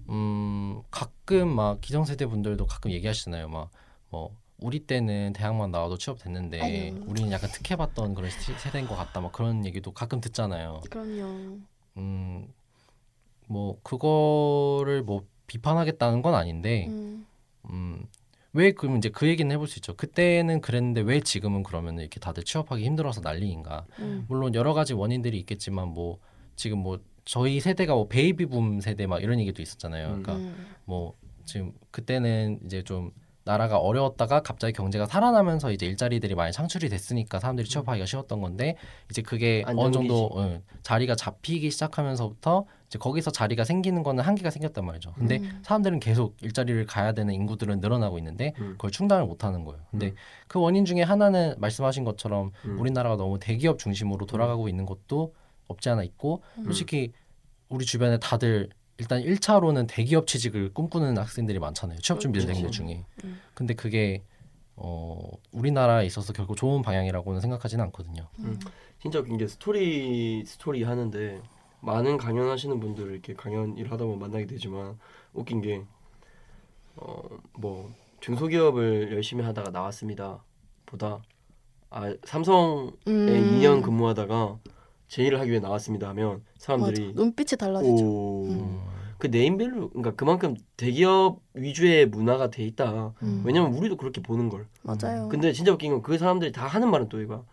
[0.10, 3.48] 음 가끔 막 기성세대 분들도 가끔 얘기하시잖아요.
[3.50, 4.32] 막뭐
[4.62, 7.04] 우리 때는 대학만 나와도 취업됐는데 아유.
[7.08, 9.22] 우리는 약간 특혜받던 그런 시- 세대인 것 같다.
[9.22, 10.82] 막 그런 얘기도 가끔 듣잖아요.
[10.90, 11.58] 그럼요.
[11.98, 17.26] 음뭐 그거를 뭐 비판하겠다는 건 아닌데 음.
[17.70, 18.06] 음
[18.52, 19.96] 왜 그럼 이제 그 얘기는 해볼 수 있죠.
[19.96, 23.86] 그때는 그랬는데 왜 지금은 그러면 이렇게 다들 취업하기 힘들어서 난리인가?
[24.00, 24.26] 음.
[24.28, 26.18] 물론 여러 가지 원인들이 있겠지만 뭐
[26.56, 30.08] 지금 뭐 저희 세대가 뭐 베이비붐 세대 막 이런 얘기도 있었잖아요.
[30.16, 30.24] 음.
[30.24, 30.66] 그러니까 음.
[30.86, 31.14] 뭐
[31.46, 33.12] 지금 그때는 이제 좀
[33.46, 38.76] 나라가 어려웠다가 갑자기 경제가 살아나면서 이제 일자리들이 많이 창출이 됐으니까 사람들이 취업하기가 쉬웠던 건데
[39.10, 44.86] 이제 그게 어느 정도 응, 자리가 잡히기 시작하면서부터 이제 거기서 자리가 생기는 거는 한계가 생겼단
[44.86, 45.14] 말이죠.
[45.14, 45.60] 근데 음.
[45.64, 48.72] 사람들은 계속 일자리를 가야 되는 인구들은 늘어나고 있는데 음.
[48.74, 49.82] 그걸 충당을 못 하는 거예요.
[49.90, 50.16] 근데 음.
[50.48, 52.80] 그 원인 중에 하나는 말씀하신 것처럼 음.
[52.80, 55.34] 우리나라가 너무 대기업 중심으로 돌아가고 있는 것도
[55.68, 56.66] 없지 않아 있고 음.
[56.66, 57.14] 솔직히
[57.70, 62.00] 우리 주변에 다들 일단 1차로는 대기업 취직을 꿈꾸는 학생들이 많잖아요.
[62.00, 62.62] 취업 준비를 그렇지.
[62.62, 63.06] 되는 것 중에.
[63.24, 63.40] 음.
[63.54, 64.24] 근데 그게
[64.76, 65.20] 어
[65.52, 68.28] 우리나라에 있어서 결국 좋은 방향이라고는 생각하지는 않거든요.
[68.40, 68.60] 음.
[69.02, 71.42] 진짜 웃긴 게 스토리 스토리 하는데
[71.82, 75.00] 많은 강연하시는 분들을 이렇게 강연 일 하다 보면 만나게 되지만
[75.34, 75.84] 웃긴 게
[76.98, 80.44] 어 뭐 중소기업을 열심히 하다가 나왔습니다.
[80.86, 81.22] 보다
[81.90, 83.60] 아 삼성에 음.
[83.62, 84.60] 2년 근무하다가
[85.10, 87.20] 제 일을 하기 위해 나왔습니다 하면 사람들이 맞아.
[87.22, 88.06] 눈빛이 달라지죠.
[88.06, 88.80] 오 음.
[89.18, 93.14] 그 네임밸류 그러니까 그만큼 대기업 위주의 문화가 돼 있다.
[93.24, 93.42] 음.
[93.44, 94.68] 왜냐면 우리도 그렇게 보는 걸.
[94.84, 95.28] 맞아요.
[95.28, 97.44] 근데 진짜 웃긴 건 그 사람들이 다 하는 말은 또 이거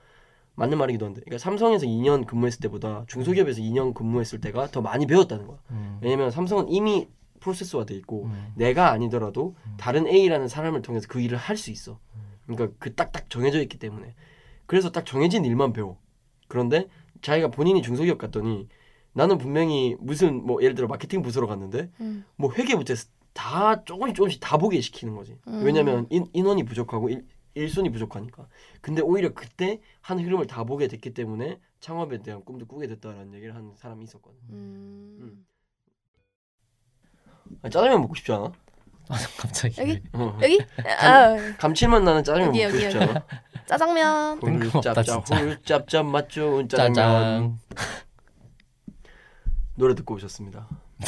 [0.54, 1.22] 맞는 말이기도 한데.
[1.22, 5.58] 그러니까 삼성에서 2년 근무했을 때보다 중소기업에서 2년 근무했을 때가 더 많이 배웠다는 거야.
[5.72, 5.98] 음.
[6.02, 7.08] 왜냐면 삼성은 이미
[7.40, 8.52] 프로세스화 돼 있고 음.
[8.54, 11.98] 내가 아니더라도 다른 A라는 사람을 통해서 그 일을 할 수 있어.
[12.46, 14.14] 그러니까 그 딱딱 정해져 있기 때문에.
[14.66, 15.98] 그래서 딱 정해진 일만 배워.
[16.48, 16.86] 그런데
[17.22, 18.68] 자기가 본인이 중소기업 갔더니
[19.12, 22.24] 나는 분명히 무슨 뭐 예를 들어 마케팅 부서로 갔는데 음.
[22.36, 25.38] 뭐 회계부터 해서 다 조금씩 조금씩 다 보게 시키는 거지.
[25.48, 25.62] 음.
[25.64, 28.48] 왜냐면 인, 인원이 부족하고 일, 일손이 부족하니까.
[28.80, 33.54] 근데 오히려 그때 한 흐름을 다 보게 됐기 때문에 창업에 대한 꿈도 꾸게 됐다라는 얘기를
[33.54, 34.38] 하는 사람이 있었거든.
[34.50, 35.46] 음.
[37.62, 38.52] 아, 짜장면 먹고 싶지 않아?
[39.08, 40.02] 아, 갑자기 여기?
[40.12, 40.38] 어.
[40.42, 40.58] 여기?
[41.00, 43.10] 아, 감칠맛 나는 짜장면 여기, 먹고 여기, 싶지 여기.
[43.10, 43.26] 않아?
[43.66, 44.40] 짜장면.
[44.40, 45.40] 뜬금없다, hul짭짭 진짜.
[45.42, 47.58] hul짭짭 맛 좋은 짜장면 짜장.
[49.76, 50.68] 노래 듣고 오셨습니다.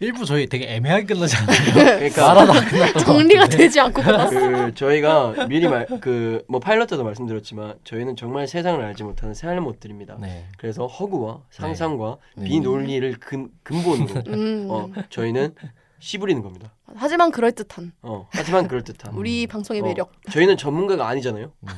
[0.00, 1.56] 일부 저희 되게 애매하게 끝나지 않아요?
[1.74, 3.46] 그러니까 말하다 끝났던 것 정리가.
[3.46, 4.30] 되지 않고 끝났어.
[4.66, 10.16] 그 저희가 미리 말 그 뭐 파일럿 때도 말씀드렸지만 저희는 정말 세상을 알지 못하는 새알못들입니다.
[10.20, 10.46] 네.
[10.58, 12.44] 그래서 허구와 상상과 네.
[12.48, 14.66] 비논리를 근, 근본으로 음.
[14.70, 15.54] 어, 저희는
[16.02, 16.74] 씨부리는 겁니다.
[16.96, 19.14] 하지만 그럴 듯한 어, 하지만 그럴 듯한.
[19.16, 20.12] 우리 방송의 어, 매력.
[20.32, 21.52] 저희는 전문가가 아니잖아요.
[21.60, 21.68] 음.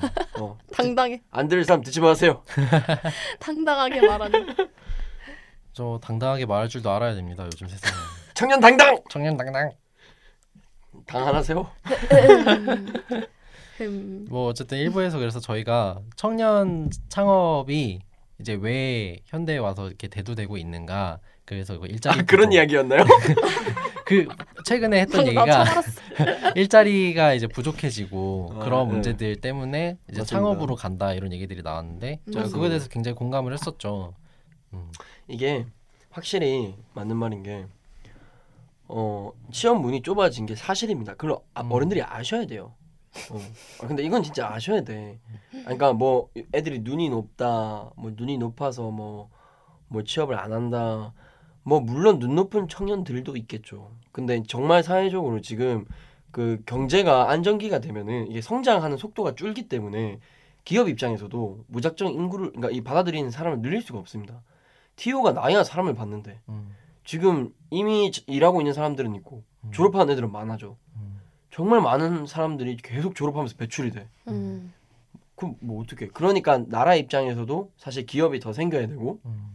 [0.40, 2.42] 어, 당당해, 안 들을 사람 듣지 마세요.
[3.38, 4.46] 당당하게 말하는.
[5.74, 7.44] 저 당당하게 말할 줄도 알아야 됩니다.
[7.44, 7.94] 요즘 세상에.
[8.32, 9.70] 청년 당당 청년 당당.
[11.06, 11.70] 당 하나세요.
[13.82, 14.26] 음.
[14.30, 18.00] 뭐 어쨌든 일부에서 그래서 저희가 청년 창업이
[18.40, 23.04] 이제 왜 현대에 와서 이렇게 대두되고 있는가 그래서 그 일자리 아 그런 이야기였나요?
[24.04, 24.26] 그
[24.64, 25.64] 최근에 했던 나 얘기가.
[26.54, 28.94] 일자리가 이제 부족해지고 아, 그런 네.
[28.94, 30.24] 문제들 때문에 이제 맞습니다.
[30.24, 32.52] 창업으로 간다 이런 얘기들이 나왔는데 저희가 음.
[32.52, 34.14] 그거에 대해서 굉장히 공감을 했었죠.
[34.72, 34.90] 음.
[35.28, 35.66] 이게
[36.10, 37.66] 확실히 맞는 말인 게
[38.86, 41.14] 어, 취업 문이 좁아진 게 사실입니다.
[41.14, 41.72] 그걸 아, 음.
[41.72, 42.74] 어른들이 아셔야 돼요.
[43.30, 43.38] 어.
[43.82, 45.18] 아, 근데 이건 진짜 아셔야 돼.
[45.52, 49.30] 아, 그러니까 뭐 애들이 눈이 높다, 뭐 눈이 높아서 뭐,
[49.88, 51.12] 뭐 취업을 안 한다.
[51.64, 53.90] 뭐 물론 눈 높은 청년들도 있겠죠.
[54.12, 55.84] 근데 정말 사회적으로 지금
[56.30, 60.18] 그 경제가 안정기가 되면은 이게 성장하는 속도가 줄기 때문에
[60.64, 64.42] 기업 입장에서도 무작정 인구를 그러니까 이 받아들이는 사람을 늘릴 수가 없습니다.
[64.96, 66.74] TO가 나야 사람을 받는데 음.
[67.04, 69.70] 지금 이미 지- 일하고 있는 사람들은 있고 음.
[69.72, 70.76] 졸업한 애들은 많아져.
[70.96, 71.20] 음.
[71.50, 74.08] 정말 많은 사람들이 계속 졸업하면서 배출이 돼.
[74.28, 74.72] 음.
[75.36, 76.08] 그럼 뭐 어떻게?
[76.08, 79.54] 그러니까 나라 입장에서도 사실 기업이 더 생겨야 되고 음.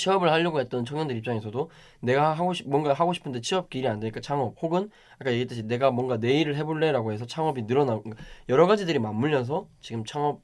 [0.00, 4.20] 취업을 하려고 했던 청년들 입장에서도 내가 하고 싶 뭔가 하고 싶은데 취업 길이 안 되니까
[4.20, 8.98] 창업 혹은 아까 얘기했듯이 내가 뭔가 내 일을 해볼래라고 해서 창업이 늘어나고 그러니까 여러 가지들이
[8.98, 10.40] 맞물려서 지금 창업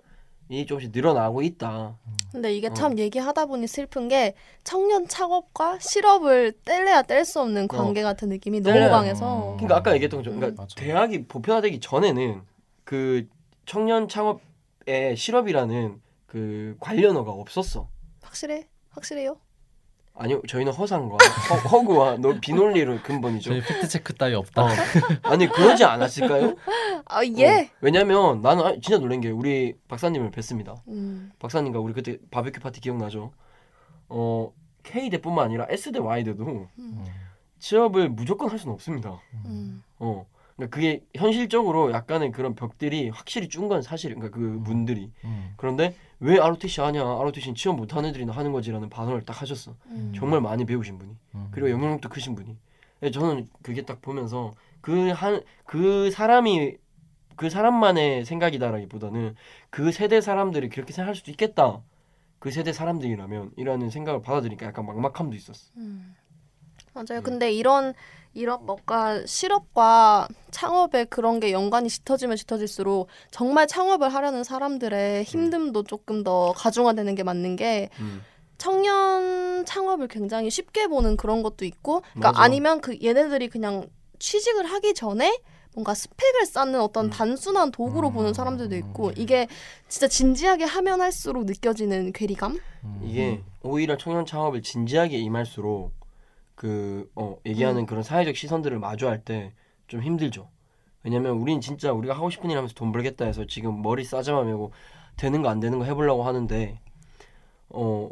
[0.48, 1.96] 이 조금씩 늘어나고 있다.
[2.30, 2.74] 근데 이게 어.
[2.74, 8.60] 참 얘기하다 보니 슬픈 게 청년 창업과 실업을 뗄래야 뗄 수 없는 관계 같은 느낌이
[8.60, 8.90] 너무 뗄래야.
[8.90, 9.56] 강해서 음.
[9.56, 10.74] 그러니까 아까 얘기했던 것처럼 그러니까 맞아.
[10.76, 12.42] 대학이 보편화되기 전에는
[12.84, 13.26] 그
[13.64, 17.88] 청년 창업에 실업이라는 그 관련어가 없었어.
[18.22, 19.38] 확실해 확실해요.
[20.18, 21.16] 아니요, 저희는 허상과
[21.70, 23.50] 허, 구와 비논리로 근본이죠.
[23.50, 24.64] 저희 팩트 체크 따위 없다.
[24.64, 24.68] 어.
[25.24, 26.54] 아니 그러지 않았을까요?
[27.04, 27.62] 아 예.
[27.62, 30.76] 어, 왜냐면 나는 아, 진짜 놀란 게 우리 박사님을 뵀습니다.
[30.88, 31.30] 음.
[31.38, 33.32] 박사님과 우리 그때 바베큐 파티 기억나죠?
[34.08, 34.52] 어
[34.84, 37.04] K대뿐만 아니라 S대 Y대도 음.
[37.58, 39.20] 취업을 무조건 할 수는 없습니다.
[39.44, 39.82] 음.
[39.98, 40.26] 어
[40.56, 45.52] 그러니까 그게 현실적으로 약간의 그런 벽들이 확실히 준 건 사실 그러니까 그 문들이 음.
[45.58, 49.74] 그런데 왜 ROTC 하냐 ROTC는 취업 못하는 애들이나 하는 거지라는 반응을 딱 하셨어.
[49.86, 50.12] 음.
[50.16, 51.48] 정말 많이 배우신 분이 음.
[51.50, 52.56] 그리고 영향력도 크신 분이.
[53.02, 56.76] 예, 저는 그게 딱 보면서 그한그 사람이
[57.36, 59.34] 그 사람만의 생각이다라기보다는
[59.68, 61.82] 그 세대 사람들이 그렇게 생각할 수도 있겠다.
[62.38, 65.70] 그 세대 사람들이라면 이라는 생각을 받아들이니까 약간 막막함도 있었어.
[65.76, 66.14] 음.
[66.94, 67.20] 맞아요.
[67.20, 67.22] 음.
[67.22, 67.92] 근데 이런
[68.36, 76.22] 이런 뭔가 실업과 창업에 그런 게 연관이 짙어지면 짙어질수록 정말 창업을 하려는 사람들의 힘듦도 조금
[76.22, 78.22] 더 가중화되는 게 맞는 게 음.
[78.58, 82.42] 청년 창업을 굉장히 쉽게 보는 그런 것도 있고, 그러니까 맞아.
[82.42, 85.38] 아니면 그 얘네들이 그냥 취직을 하기 전에
[85.74, 87.10] 뭔가 스펙을 쌓는 어떤 음.
[87.10, 88.12] 단순한 도구로 음.
[88.12, 89.46] 보는 사람들도 있고, 이게
[89.88, 92.58] 진짜 진지하게 하면 할수록 느껴지는 괴리감.
[92.84, 93.00] 음.
[93.02, 95.92] 이게 오히려 청년 창업을 진지하게 임할수록
[96.56, 99.52] 그 어, 얘기하는 그런 사회적 시선들을 마주할 때
[99.86, 100.48] 좀 힘들죠.
[101.04, 104.72] 왜냐면 우린 진짜 우리가 하고 싶은 일 하면서 돈 벌겠다 해서 지금 머리 싸잡아 매고
[105.16, 106.80] 되는 거 안 되는 거 해보려고 하는데
[107.68, 108.10] 어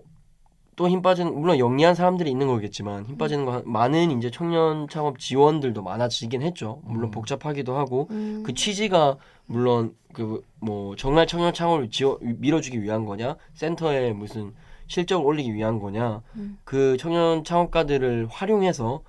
[0.77, 4.89] 또 힘 빠지는 물론 영리한 사람들이 있는 거겠지만 힘 빠지는 거 한- 많은 이제 청년
[4.89, 6.81] 창업 지원들도 많아지긴 했죠.
[6.85, 7.11] 물론 음.
[7.13, 8.43] 복잡하기도 하고 음.
[8.45, 14.53] 그 취지가 물론 그 뭐 정말 청년 창업을 지원 밀어주기 위한 거냐 센터에 무슨
[14.87, 16.59] 실적을 올리기 위한 거냐 음.
[16.65, 19.03] 그 청년 창업가들을 활용해서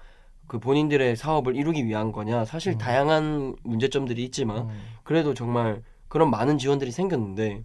[0.47, 2.77] 그 본인들의 사업을 이루기 위한 거냐 사실 음.
[2.77, 4.79] 다양한 문제점들이 있지만 음.
[5.03, 7.63] 그래도 정말 그런 많은 지원들이 생겼는데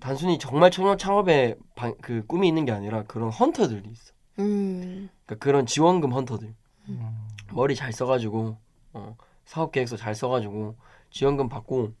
[0.00, 4.12] 단순히 정말 청년 창업에 방- 그 꿈이 있는 게 아니라 그런 헌터들이 있어.
[4.38, 5.08] 음.
[5.26, 6.54] 그러니까 그런 지원금 헌터들
[6.88, 7.28] 음.
[7.52, 8.56] 머리 잘 써가지고
[8.92, 10.76] 어, 사업 계획서 잘 써가지고
[11.10, 11.92] 지원금 받고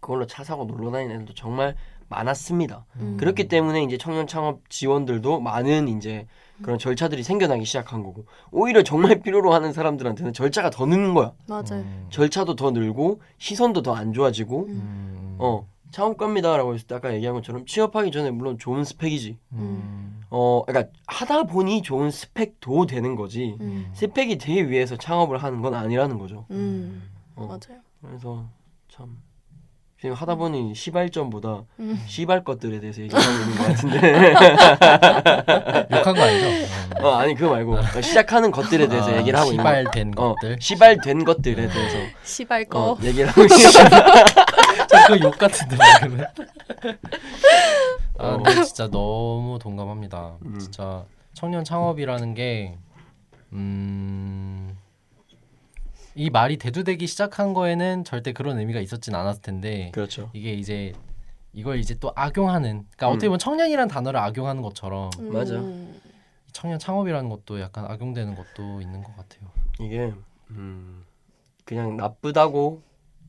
[0.00, 1.76] 그걸로 차 사고 놀러 다니는 애들도 정말
[2.08, 2.86] 많았습니다.
[2.96, 3.16] 음.
[3.18, 6.26] 그렇기 때문에 이제 청년 창업 지원들도 많은 이제
[6.62, 11.32] 그런 절차들이 생겨나기 시작한 거고 오히려 정말 필요로 하는 사람들한테는 절차가 더 느는 거야.
[11.48, 11.82] 맞아요.
[11.82, 12.06] 음.
[12.10, 15.36] 절차도 더 늘고 시선도 더 안 좋아지고 음.
[15.38, 19.38] 어 창업가입니다라고 했을 때 아까 얘기한 것처럼 취업하기 전에 물론 좋은 스펙이지.
[19.52, 20.22] 음.
[20.30, 23.56] 어 그러니까 하다 보니 좋은 스펙도 되는 거지.
[23.60, 23.90] 음.
[23.94, 26.46] 스펙이 되기 위해서 창업을 하는 건 아니라는 거죠.
[26.50, 27.02] 음.
[27.36, 27.80] 어, 맞아요.
[28.02, 28.46] 그래서
[28.88, 29.18] 참
[30.00, 32.04] 지금 하다 보니 시발점보다 음.
[32.06, 34.34] 시발 것들에 대해서 얘기하고 있는 것 같은데.
[35.96, 36.46] 욕한 거 아니죠?
[36.46, 36.66] 음.
[37.04, 39.70] 어 아니 그거 말고 시작하는 것들에 대해서 아, 얘기를 하고 있는 거.
[39.70, 40.56] 시발된 어 것들.
[40.60, 42.92] 시발된 것들에 대해서 시발 거.
[42.92, 43.56] 어, 얘기를 하고 있는
[44.88, 46.24] 자꾸 욕 같은데 방금은.
[48.18, 48.42] 아, 어.
[48.42, 50.36] 근데 진짜 너무 동감합니다.
[50.44, 50.58] 음.
[50.58, 52.74] 진짜 청년 창업이라는 게
[53.52, 54.76] 음.
[56.16, 60.30] 이 말이 대두되기 시작한 거에는 절대 그런 의미가 있었진 않았을 텐데 그렇죠.
[60.32, 60.94] 이게 이제
[61.52, 63.12] 이걸 이제 또 악용하는 그러니까 음.
[63.12, 65.32] 어떻게 보면 청년이라는 단어를 악용하는 것처럼 음.
[65.32, 65.62] 맞아.
[66.52, 69.50] 청년 창업이라는 것도 약간 악용되는 것도 있는 것 같아요.
[69.78, 70.14] 이게
[70.52, 71.04] 음,
[71.66, 72.80] 그냥 나쁘다고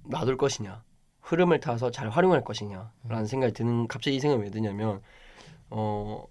[0.06, 0.82] 놔둘 것이냐
[1.20, 5.02] 흐름을 타서 잘 활용할 것이냐라는 생각이 드는 갑자기 이 생각이 왜 드냐면
[5.70, 6.26] 어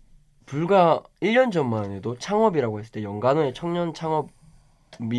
[0.47, 4.33] 불과 1년 전만 해도 창업이라고 했을 때 연간호에 청년 창업이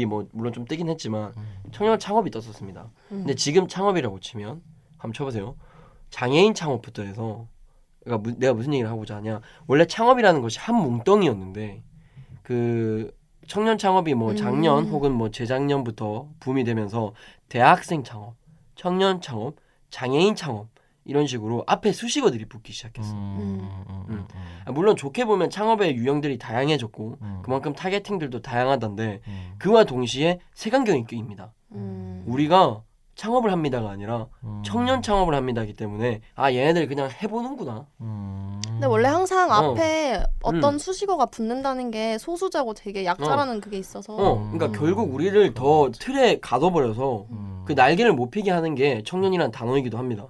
[0.05, 1.53] 뭐 물론 좀 뜨긴 했지만 음.
[1.71, 2.83] 청년 창업이 떴었습니다.
[3.11, 3.17] 음.
[3.19, 4.61] 근데 지금 창업이라고 치면
[4.97, 5.55] 한번 쳐보세요.
[6.09, 7.47] 장애인 창업부터 해서
[8.03, 11.83] 그러니까 무- 내가 무슨 얘기를 하고자 하냐 원래 창업이라는 것이 한 뭉덩이였는데
[12.43, 13.13] 그
[13.47, 14.89] 청년 창업이 뭐 작년 음.
[14.91, 17.13] 혹은 뭐 재작년부터 붐이 되면서
[17.49, 18.35] 대학생 창업,
[18.75, 19.55] 청년 창업,
[19.89, 20.67] 장애인 창업
[21.07, 23.13] 이런 식으로 앞에 수식어들이 붙기 시작했어.
[23.13, 24.27] 음, 음, 음, 음,
[24.65, 31.05] 아, 물론 좋게 보면 창업의 유형들이 다양해졌고 음, 그만큼 타겟팅들도 다양하던데 음, 그와 동시에 색안경이
[31.07, 31.53] 껴입니다.
[31.71, 32.23] 음.
[32.27, 32.83] 우리가
[33.15, 37.87] 창업을 합니다가 아니라 음, 청년 창업을 합니다기 때문에 아 얘네들 그냥 해보는구나.
[38.01, 38.61] 음.
[38.67, 39.53] 근데 원래 항상 어.
[39.53, 40.77] 앞에 어떤 음.
[40.77, 44.51] 수식어가 붙는다는 게 소수자고 되게 약자라는 그게 있어서 어, 음.
[44.51, 49.97] 그러니까 결국 우리를 더 틀에 가둬버려서 음, 그 날개를 못 피게 하는 게 청년이라는 단어이기도
[49.97, 50.27] 합니다.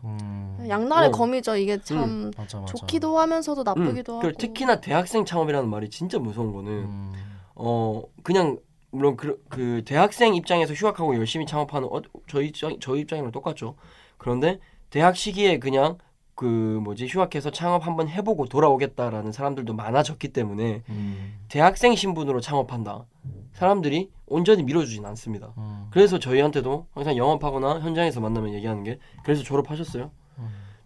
[0.68, 1.12] 음, 양날의 어.
[1.12, 1.56] 검이죠.
[1.56, 2.74] 이게 참 맞아 맞아.
[2.74, 4.32] 좋기도 하면서도 나쁘기도 음, 하고.
[4.38, 7.14] 특히나 대학생 창업이라는 말이 진짜 무서운 거는 음,
[7.56, 8.58] 어 그냥
[8.92, 13.76] 물론 그, 그 대학생 입장에서 휴학하고 열심히 창업하는 어, 저희 입장 저희 입장이랑 똑같죠.
[14.18, 15.98] 그런데 대학 시기에 그냥
[16.36, 23.06] 그 뭐지 휴학해서 창업 한번 해보고 돌아오겠다라는 사람들도 많아졌기 때문에 음, 대학생 신분으로 창업한다.
[23.54, 25.54] 사람들이 온전히 밀어주진 않습니다.
[25.58, 30.12] 음, 그래서 저희한테도 항상 영업하거나 현장에서 만나면 얘기하는 게 그래서 졸업하셨어요?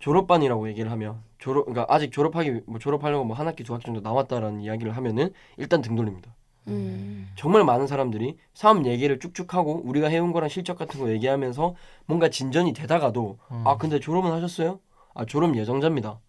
[0.01, 0.03] 음.
[0.03, 4.01] 졸업반이라고 얘기를 하면 졸업 그러니까 아직 졸업하기 뭐 졸업하려고 뭐 한 학기 두 학기 정도
[4.01, 6.33] 남았다라는 이야기를 하면은 일단 등 돌립니다.
[6.67, 7.27] 음.
[7.35, 12.29] 정말 많은 사람들이 사업 얘기를 쭉쭉 하고 우리가 해온 거랑 실적 같은 거 얘기하면서 뭔가
[12.29, 13.63] 진전이 되다가도 음.
[13.65, 14.79] 아 근데 졸업은 하셨어요?
[15.15, 16.19] 아 졸업 예정자입니다.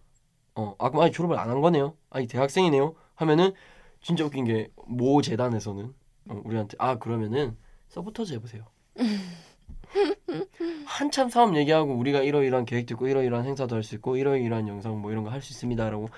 [0.54, 1.94] 어, 아 그럼 아니 졸업을 안 한 거네요.
[2.10, 2.94] 아니 대학생이네요.
[3.16, 3.52] 하면은
[4.00, 5.94] 진짜 웃긴 게 모 재단에서는
[6.30, 7.56] 어, 우리한테 아 그러면은
[7.88, 8.64] 서포터즈 해보세요.
[11.02, 15.10] 한참 사업 얘기하고 우리가 이러이러한 계획도 있고 이러이러한 행사도 할 수 있고 이러이러한 영상 뭐
[15.10, 16.08] 이런 거 할 수 있습니다라고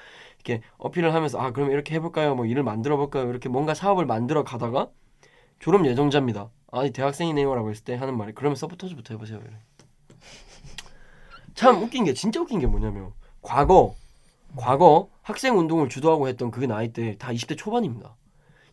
[0.44, 2.34] 이렇게 어필을 하면서 아 그럼 이렇게 해볼까요?
[2.34, 3.28] 뭐 일을 만들어 볼까요?
[3.30, 4.90] 이렇게 뭔가 사업을 만들어 가다가
[5.58, 6.50] 졸업 예정자입니다.
[6.70, 9.38] 아니 대학생이네요라고 했을 때 하는 말이 그러면 서포터즈부터 해보세요.
[9.38, 9.56] 이래.
[11.54, 13.94] 참 웃긴 게 진짜 웃긴 게 뭐냐면 과거
[14.56, 18.14] 과거 학생 운동을 주도하고 했던 그 나이 때 다 20대 초반입니다.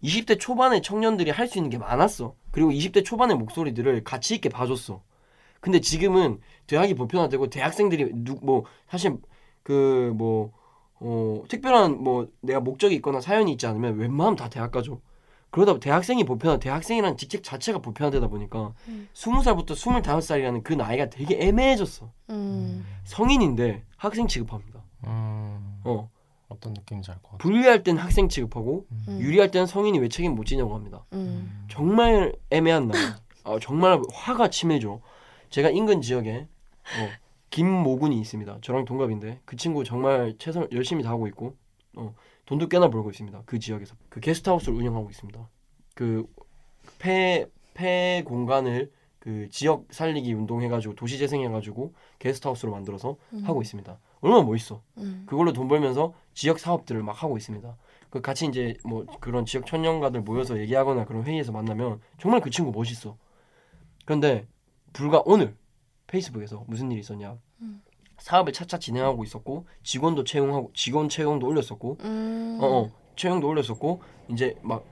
[0.04, 2.36] 20대 초반의 청년들이 할 수 있는 게 많았어.
[2.52, 5.02] 그리고 20대 초반의 목소리들을 가치 있게 봐줬어.
[5.62, 9.16] 근데 지금은 대학이 보편화되고 대학생들이 누 뭐 사실
[9.64, 10.52] 그뭐
[11.00, 15.02] 어, 특별한 뭐 내가 목적이 있거나 사연이 있지 않으면 웬만하면 다 대학 가죠.
[15.50, 19.10] 그러다 대학생이 보편화 대학생이라는 직책 자체가 보편화되다 보니까 음.
[19.14, 22.12] 20살부터 25살이라는 그 나이가 되게 애매해졌어.
[22.30, 22.86] 음.
[23.04, 24.82] 성인인데 학생 취급합니다.
[25.06, 26.10] 음, 어.
[26.48, 27.38] 어떤 느낌인지 알 것 같아.
[27.38, 29.20] 불리할 땐 학생 취급하고 음.
[29.22, 31.04] 유리할 때는 성인이 왜 책임 못 지냐고 합니다.
[31.14, 31.66] 음.
[31.70, 33.02] 정말 애매한 나이.
[33.44, 35.02] 아, 정말 화가 치밀죠.
[35.52, 36.48] 제가 인근 지역에
[36.98, 37.10] 어,
[37.52, 38.60] 김모군이 있습니다.
[38.62, 41.56] 저랑 동갑인데 그 친구 정말 최선 열심히 다 하고 있고
[41.96, 43.44] 어, 돈도 꽤나 벌고 있습니다.
[43.46, 45.50] 그 지역에서 그 게스트하우스를 운영하고 있습니다.
[45.94, 53.44] 그폐폐 공간을 그 지역 살리기 운동해가지고 도시 재생해가지고 게스트하우스로 만들어서 음.
[53.44, 54.00] 하고 있습니다.
[54.22, 54.82] 얼마나 멋있어.
[54.98, 55.26] 음.
[55.28, 57.76] 그걸로 돈 벌면서 지역 사업들을 막 하고 있습니다.
[58.10, 62.72] 그 같이 이제 뭐 그런 지역 청년가들 모여서 얘기하거나 그런 회의에서 만나면 정말 그 친구
[62.72, 63.18] 멋있어.
[64.06, 64.48] 그런데
[64.94, 65.56] 불과 오늘
[66.08, 67.38] 페이스북에서 무슨 일이 있었냐?
[67.62, 67.82] 음.
[68.18, 72.60] 사업을 차차 진행하고 있었고 직원도 채용하고 직원 채용도 올렸었고 음.
[72.62, 74.84] 어, 어 채용도 올렸었고 이제 막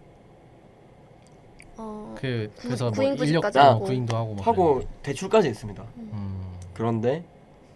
[1.78, 2.16] 어.
[2.18, 3.86] 그 그래서 뭐 구인 인력 구직까지 어, 하고.
[3.86, 5.84] 구인도 하고 막 하고 대출까지 했습니다.
[5.84, 6.06] 그래.
[6.14, 6.58] 음.
[6.74, 7.24] 그런데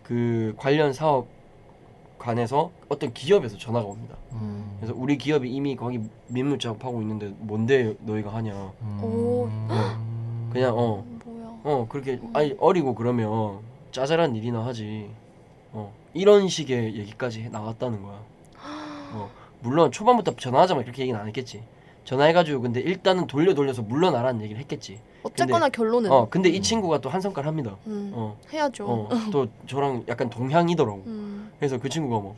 [0.01, 1.27] 그 관련 사업
[2.17, 4.15] 관해서 어떤 기업에서 전화가 옵니다.
[4.31, 4.77] 음.
[4.79, 8.73] 그래서 우리 기업이 이미 거기 민물 작업하고 있는데 뭔데 너희가 하냐?
[9.01, 9.45] 오.
[9.45, 10.49] 음.
[10.51, 11.05] 그냥 어?
[11.63, 13.59] 어 그렇게 아니 어리고 그러면
[13.91, 15.09] 짜잘한 일이나 하지.
[15.71, 18.19] 어 이런 식의 얘기까지 나왔다는 거야.
[19.13, 19.29] 어
[19.61, 21.63] 물론 초반부터 전화하자마자 그렇게 얘기는 안 했겠지.
[22.05, 24.99] 전화해가지고 근데 일단은 돌려 돌려서 물러나라는 얘기를 했겠지.
[25.23, 27.77] 어쨌거나 결론은 어 근데 이 친구가 또 한 성깔 합니다.
[27.87, 28.11] 음.
[28.13, 28.85] 어, 해야죠.
[28.85, 31.03] 어, 또 저랑 약간 동향이더라고.
[31.07, 31.49] 음.
[31.59, 32.35] 그래서 그 친구가 뭐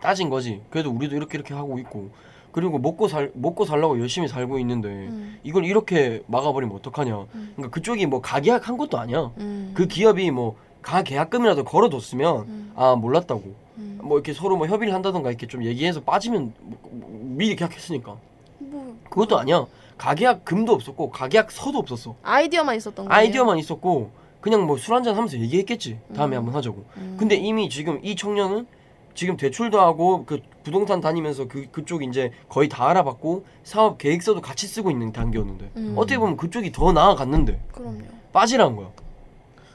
[0.00, 0.62] 따진 거지.
[0.70, 2.08] 그래도 우리도 이렇게 이렇게 하고 있고
[2.54, 5.40] 그리고 먹고 살 먹고 살라고 열심히 살고 있는데 음.
[5.42, 7.26] 이걸 이렇게 막아버리면 어떡하냐.
[7.34, 7.52] 음.
[7.56, 9.32] 그러니까 그쪽이 뭐 가계약 한 것도 아니야.
[9.38, 9.72] 음.
[9.74, 12.72] 그 기업이 뭐 가계약금이라도 걸어뒀으면 음.
[12.76, 13.42] 아 몰랐다고.
[13.78, 13.98] 음.
[14.04, 18.16] 뭐 이렇게 서로 뭐 협의를 한다던가 이렇게 좀 얘기해서 빠지면 뭐- 뭐 미리 계약했으니까
[18.60, 19.66] 뭐 그것도 아니야.
[19.98, 22.14] 가계약금도 없었고 가계약서도 없었어.
[22.22, 23.18] 아이디어만 있었던 거예요.
[23.18, 25.98] 아이디어만 있었고 그냥 뭐 술 한잔 하면서 얘기했겠지.
[26.14, 26.38] 다음에 음.
[26.42, 26.84] 한번 하자고.
[26.98, 27.16] 음.
[27.18, 28.68] 근데 이미 지금 이 청년은
[29.14, 34.66] 지금 대출도 하고 그 부동산 다니면서 그 그쪽 이제 거의 다 알아봤고 사업 계획서도 같이
[34.66, 35.94] 쓰고 있는 단계였는데 음.
[35.96, 38.00] 어떻게 보면 그쪽이 더 나아갔는데 그럼요.
[38.32, 38.88] 빠지라는 거야.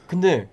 [0.06, 0.48] 근데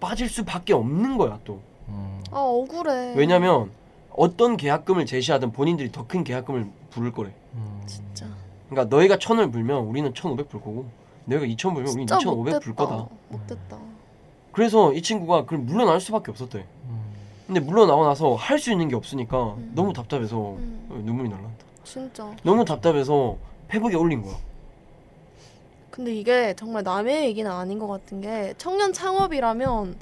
[0.00, 1.60] 빠질 수밖에 없는 거야 또.
[1.88, 2.22] 음.
[2.30, 3.14] 아 억울해.
[3.16, 3.70] 왜냐면
[4.12, 7.32] 어떤 계약금을 제시하든 본인들이 더 큰 계약금을 부를 거래.
[7.54, 7.82] 음.
[7.86, 8.26] 진짜.
[8.68, 10.86] 그러니까 너희가 천을 불면 우리는 천오백 불 거고
[11.26, 12.86] 너희가 이천 불면 우리는 진짜 이천오백 불 못됐다.
[12.96, 13.08] 거다.
[13.28, 13.78] 못됐다.
[14.52, 16.64] 그래서 이 친구가 그걸 물러날 수밖에 없었대.
[17.50, 17.54] 음.
[17.54, 19.72] 근데 물러나고 나서 할 수 있는 게 없으니까 음.
[19.74, 20.86] 너무 답답해서 음.
[20.90, 21.64] 어, 눈물이 날란다.
[21.84, 22.30] 진짜.
[22.44, 23.36] 너무 답답해서
[23.68, 24.36] 페북에 올린 거야.
[25.90, 29.98] 근데 이게 정말 남의 얘기는 아닌 것 같은 게 청년 창업이라면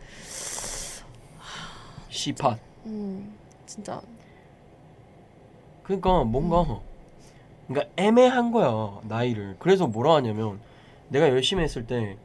[2.11, 2.59] 시팟.
[2.87, 3.35] 음
[3.67, 4.01] 진짜
[5.83, 6.81] 그러니까 뭔가
[7.67, 9.57] 그러니까 애매한 거야 나이를.
[9.59, 10.61] 그래서 뭐라 하냐면
[11.09, 12.17] 내가 열심히 했을 때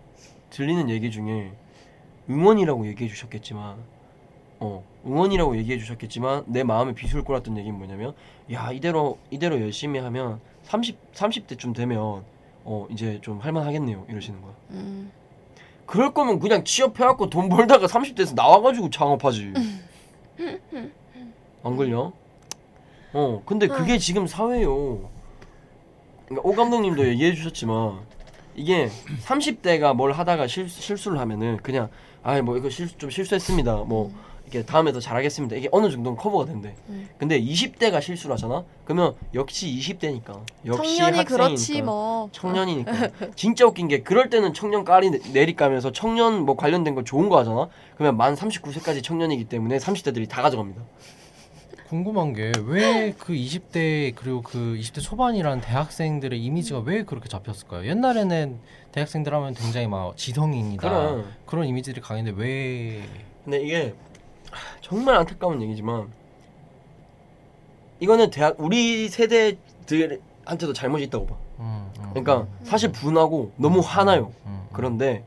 [0.49, 1.51] 들리는 얘기 중에
[2.29, 3.77] 응원이라고 얘기해 주셨겠지만
[4.63, 8.13] 어 응원이라고 얘기해 주셨겠지만 내 마음에 비술 꼴았던 얘기는 뭐냐면
[8.54, 12.23] 야 이대로 이대로 열심히 하면 30 30대쯤 되면
[12.63, 14.54] 어 이제 좀 할만하겠네요 이러시는 거야.
[14.71, 15.12] 음
[15.86, 19.54] 그럴 거면 그냥 취업해갖고 돈 벌다가 30대에서 나와가지고 창업하지.
[21.63, 22.13] 안 걸려?
[23.13, 25.10] 어, 근데 그게 지금 사회요.
[26.26, 27.99] 그러니까 오 감독님도 얘기해 주셨지만
[28.56, 28.89] 이게
[29.23, 31.89] 30대가 뭘 하다가 실, 실수를 하면은 그냥
[32.23, 33.76] 아뭐 이거 실, 좀 실수했습니다.
[33.84, 35.55] 뭐 이렇게 다음에 더 잘하겠습니다.
[35.55, 36.75] 이게 어느 정도는 커버가 된대.
[36.89, 37.09] 음.
[37.17, 38.63] 근데 20대가 실수를 하잖아.
[38.85, 40.41] 그러면 역시 20대니까.
[40.67, 41.23] 역시 청년이 학생이니까.
[41.23, 42.29] 그렇지 뭐.
[42.31, 42.91] 청년이니까
[43.35, 47.29] 진짜 웃긴 게 그럴 때는 청년 깔이 내- 내리 까면서 청년 뭐 관련된 거 좋은
[47.29, 50.81] 거 하잖아 그러면 만 39세까지 청년이기 때문에 30대들이 다 가져갑니다
[51.89, 57.87] 궁금한 게 왜 그 20대 그리고 그 20대 초반이라는 대학생들의 이미지가 왜 그렇게 잡혔을까요?
[57.87, 58.57] 옛날에는
[58.91, 63.03] 대학생들 하면 굉장히 막 지성인이다 그래 그런 이미지들이 강했는데 왜
[63.43, 63.93] 근데 이게
[64.81, 66.11] 정말 안타까운 얘기지만
[67.99, 71.35] 이거는 대학 우리 세대들한테도 잘못이 있다고 봐.
[71.59, 74.33] 음, 음, 그러니까 사실 분하고 너무 화나요.
[74.45, 75.23] 음, 음, 그런데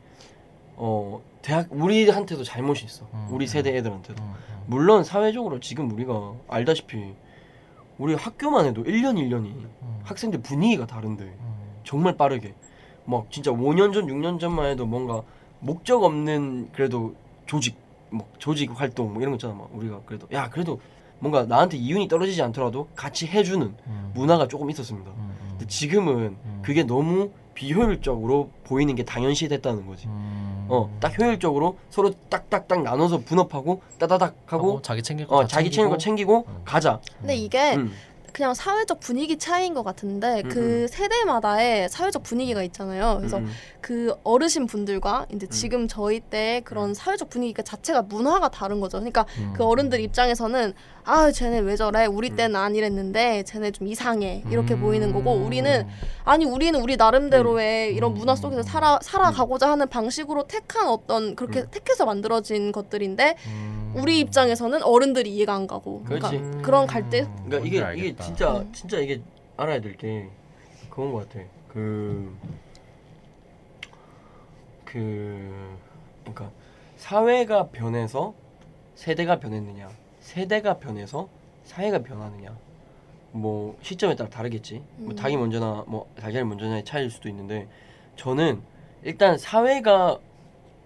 [0.75, 3.07] 어 대학 우리한테도 잘못이 있어.
[3.13, 4.21] 음, 우리 세대 애들한테도.
[4.21, 4.63] 음, 음.
[4.67, 7.13] 물론 사회적으로 지금 우리가 알다시피
[7.97, 12.53] 우리 학교만 해도 1년 1년이 음, 학생들 분위기가 다른데 음, 정말 빠르게.
[13.05, 15.23] 막 진짜 5년 전 6년 전만 해도 뭔가
[15.61, 17.77] 목적 없는 그래도 조직
[18.09, 20.79] 뭐 조직 활동 뭐 이런 거 있잖아 막 우리가 그래도 야 그래도
[21.19, 26.37] 뭔가 나한테 이윤이 떨어지지 않더라도 같이 해주는 음, 문화가 조금 있었습니다 음, 음, 근데 지금은
[26.43, 26.59] 음.
[26.63, 30.67] 그게 너무 비효율적으로 보이는 게 당연시 됐다는 거지 음.
[30.69, 35.97] 어딱 효율적으로 서로 딱딱딱 나눠서 분업하고 따다닥 하고 하고 자기 챙길 거어다 자기 챙길 거
[35.97, 36.61] 챙기고 음.
[36.63, 37.91] 가자 근데 이게 음.
[38.37, 43.15] 그냥 사회적 분위기 차이인 것 같은데 음, 그 세대마다의 사회적 분위기가 있잖아요.
[43.17, 45.49] 그래서 음, 그 어르신 분들과 이제 음.
[45.49, 48.99] 지금 저희 때 그런 사회적 분위기가 자체가 문화가 다른 거죠.
[48.99, 49.53] 그러니까 음.
[49.57, 50.75] 그 어른들 입장에서는
[51.09, 52.35] 아 쟤네 왜 저래 우리 음.
[52.35, 54.81] 때는 안 이랬는데 쟤네 좀 이상해 이렇게 음.
[54.81, 55.87] 보이는 거고 우리는
[56.25, 58.15] 아니 우리는 우리 나름대로의 이런 음.
[58.17, 61.67] 문화 속에서 살아 살아가고자 하는 방식으로 택한 어떤 그렇게 음.
[61.71, 63.93] 택해서 만들어진 것들인데 음.
[63.95, 66.37] 우리 입장에서는 어른들이 이해가 안 가고 그렇지.
[66.37, 68.23] 그러니까 그런 갈등 그러니까 이게 뭔지 이게 알겠다.
[68.25, 68.73] 진짜 음.
[68.73, 69.21] 진짜 이게
[69.55, 70.27] 알아야 될 게
[70.89, 71.45] 그건 것 같아.
[71.71, 72.35] 그,
[74.83, 75.77] 그,
[76.23, 76.51] 그러니까
[76.97, 78.33] 사회가 변해서
[78.95, 79.89] 세대가 변했느냐,
[80.27, 81.29] 세대가 변해서
[81.63, 82.53] 사회가 변하느냐
[83.31, 85.15] 뭐 시점에 따라 다르겠지 뭐 음.
[85.15, 87.69] 닭이 먼저나 뭐 달걀이 먼저나의 차이일 수도 있는데
[88.17, 88.61] 저는
[89.03, 90.19] 일단 사회가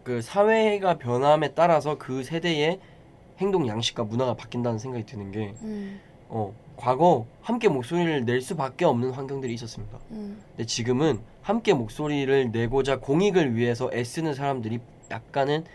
[0.03, 2.79] 그 사회가 변함에 따라서 그 세대의
[3.39, 9.09] 행동 양식과 문화가 바뀐다는 생각이 드는 게 음, 어, 과거 함께 목소리를 낼 수밖에 없는
[9.09, 9.97] 환경들이 있었습니다.
[10.11, 14.79] 음, 근데 지금은 함께 목소리를 내고자 공익을 위해서 애쓰는 사람들이
[15.09, 15.65] 약간은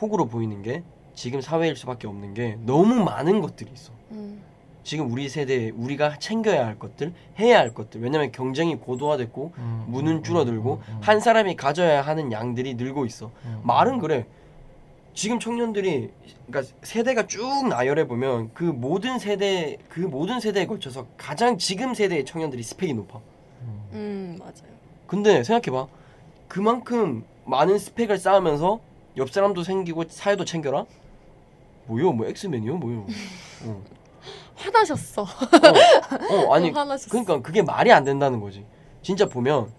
[0.00, 0.82] 호구로 보이는 게
[1.16, 3.90] 지금 사회일 수밖에 없는 게 너무 많은 것들이 있어.
[4.12, 4.40] 음,
[4.84, 8.02] 지금 우리 세대 우리가 챙겨야 할 것들, 해야 할 것들.
[8.02, 13.06] 왜냐면 경쟁이 고도화됐고 음, 문은 음, 줄어들고 음, 음, 한 사람이 가져야 하는 양들이 늘고
[13.06, 13.32] 있어.
[13.46, 14.26] 음, 말은 그래.
[15.14, 16.10] 지금 청년들이
[16.46, 22.26] 그러니까 세대가 쭉 나열해 보면 그 모든 세대 그 모든 세대에 걸쳐서 가장 지금 세대의
[22.26, 23.18] 청년들이 스펙이 높아.
[23.62, 23.80] 음.
[23.92, 24.76] 음, 맞아요.
[25.06, 25.88] 근데 생각해봐.
[26.46, 28.80] 그만큼 많은 스펙을 쌓으면서
[29.16, 30.84] 옆 사람도 생기고 사회도 챙겨라.
[31.86, 32.12] 뭐요?
[32.12, 32.76] 뭐 엑스맨이요?
[32.76, 33.06] 뭐요?
[33.64, 33.82] 어.
[34.56, 35.22] 화나셨어.
[35.22, 35.26] 어,
[36.34, 37.10] 어, 아니 화나셨어.
[37.10, 38.64] 그러니까 그게 말이 안 된다는 거지.
[39.02, 39.70] 진짜 보면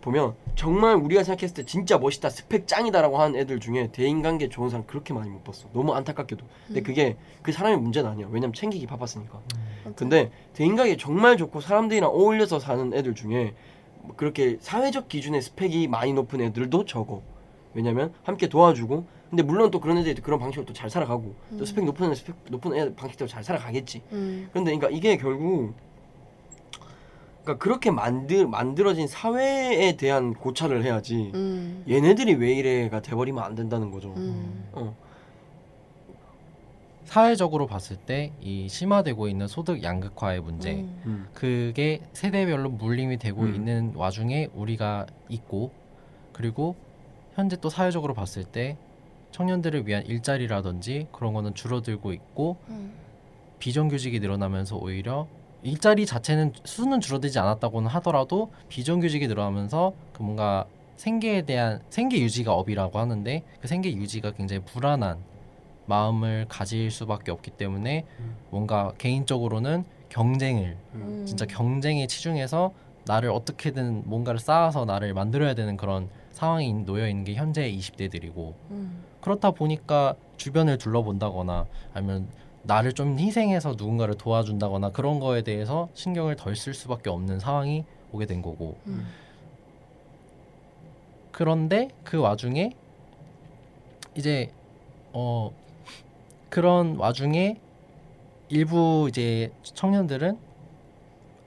[0.00, 4.86] 보면 정말 우리가 생각했을 때 진짜 멋있다, 스펙 짱이다라고 하는 애들 중에 대인관계 좋은 사람
[4.86, 5.68] 그렇게 많이 못 봤어.
[5.74, 6.44] 너무 안타깝게도.
[6.66, 6.82] 근데 음.
[6.82, 8.26] 그게 그 사람의 문제는 아니야.
[8.30, 9.40] 왜냐면 챙기기 바빴으니까.
[9.84, 9.94] 맞아요.
[9.96, 13.54] 근데 대인관계 정말 좋고 사람들이랑 어울려서 사는 애들 중에
[14.02, 17.22] 뭐 그렇게 사회적 기준의 스펙이 많이 높은 애들도 적어.
[17.74, 19.19] 왜냐면 함께 도와주고.
[19.30, 21.64] 근데 물론 또 그런 애들이 그런 방식으로 또 잘 살아가고 또 음.
[21.64, 24.02] 스펙 높은 애 스펙 높은 애 방식대로 잘 살아가겠지.
[24.12, 25.72] 음, 그런데 그러니까 이게 결국
[27.44, 31.30] 그러니까 그렇게 만들 만들어진 사회에 대한 고찰을 해야지.
[31.34, 34.12] 음, 얘네들이 왜 이래가 돼버리면 안 된다는 거죠.
[34.16, 34.96] 음, 어.
[37.04, 41.28] 사회적으로 봤을 때 이 심화되고 있는 소득 양극화의 문제 음, 음.
[41.34, 43.54] 그게 세대별로 물림이 되고 음.
[43.54, 45.72] 있는 와중에 우리가 있고
[46.32, 46.76] 그리고
[47.34, 48.76] 현재 또 사회적으로 봤을 때
[49.32, 52.92] 청년들을 위한 일자리라든지 그런 거는 줄어들고 있고 음,
[53.58, 55.26] 비정규직이 늘어나면서 오히려
[55.62, 60.66] 일자리 자체는 수는 줄어들지 않았다고는 하더라도 비정규직이 늘어나면서 그 뭔가
[60.96, 65.18] 생계에 대한 생계 유지가 업이라고 하는데 그 생계 유지가 굉장히 불안한
[65.86, 68.36] 마음을 가질 수밖에 없기 때문에 음.
[68.50, 71.24] 뭔가 개인적으로는 경쟁을 음.
[71.26, 72.72] 진짜 경쟁에 치중해서
[73.06, 79.02] 나를 어떻게든 뭔가를 쌓아서 나를 만들어야 되는 그런 상황이 놓여 있는 게 현재 20대들이고 음,
[79.20, 82.28] 그렇다 보니까 주변을 둘러본다거나 아니면
[82.62, 88.26] 나를 좀 희생해서 누군가를 도와준다거나 그런 거에 대해서 신경을 덜 쓸 수밖에 없는 상황이 오게
[88.26, 88.76] 된 거고.
[88.86, 89.06] 음,
[91.32, 92.72] 그런데 그 와중에
[94.14, 94.50] 이제
[95.12, 95.52] 어
[96.50, 97.58] 그런 와중에
[98.48, 100.36] 일부 이제 청년들은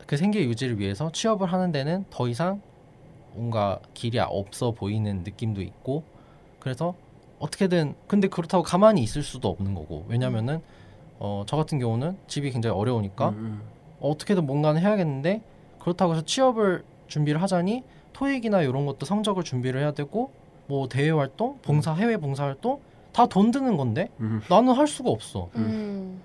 [0.07, 2.61] 그 생계 유지를 위해서 취업을 하는 데는 더 이상
[3.33, 6.03] 뭔가 길이 없어 보이는 느낌도 있고
[6.59, 6.95] 그래서
[7.47, 10.61] 어떻게든 근데 그렇다고 가만히 있을 수도 없는 거고 왜냐면은
[11.19, 13.61] 어 저 같은 경우는 집이 굉장히 어려우니까 음,
[13.99, 15.41] 어떻게든 뭔가는 해야겠는데
[15.79, 17.83] 그렇다고 해서 취업을 준비를 하자니
[18.13, 20.31] 토익이나 이런 것도 성적을 준비를 해야 되고
[20.67, 22.79] 뭐 대외 활동, 봉사, 해외 봉사 활동
[23.11, 24.41] 다 돈 드는 건데 음.
[24.49, 25.49] 나는 할 수가 없어.
[25.55, 26.21] 음,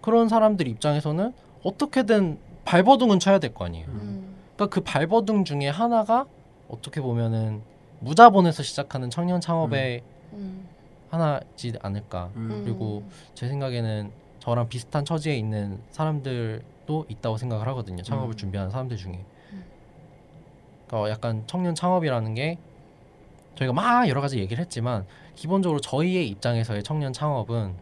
[0.00, 1.32] 그런 사람들 입장에서는
[1.62, 3.86] 어떻게든 발버둥은 쳐야 될 거 아니에요.
[3.88, 6.26] 음, 그러니까 그 발버둥 중에 하나가
[6.68, 7.62] 어떻게 보면은
[8.00, 10.17] 무자본에서 시작하는 청년 창업의 음,
[11.10, 12.30] 하나지 않을까.
[12.36, 12.62] 음.
[12.64, 13.02] 그리고
[13.34, 14.10] 제 생각에는
[14.40, 18.02] 저랑 비슷한 처지에 있는 사람들도 있다고 생각을 하거든요.
[18.02, 18.36] 창업을 음.
[18.36, 19.24] 준비하는 사람들 중에.
[19.52, 19.64] 음.
[20.86, 22.58] 그러니까 약간 청년 창업이라는 게
[23.56, 27.74] 저희가 막 여러 가지 얘기를 했지만 기본적으로 저희의 입장에서의 청년 창업은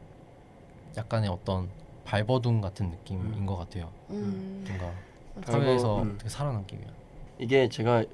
[0.97, 1.69] 약간의 어떤
[2.05, 3.47] 발버둥 같은 느낌인 음.
[3.47, 3.91] 것 같아요.
[4.11, 4.93] 음, 뭔가
[5.45, 6.13] 사회에서 음.
[6.15, 6.95] 어떻게 살아남기 위한.
[7.39, 8.05] 이게 제가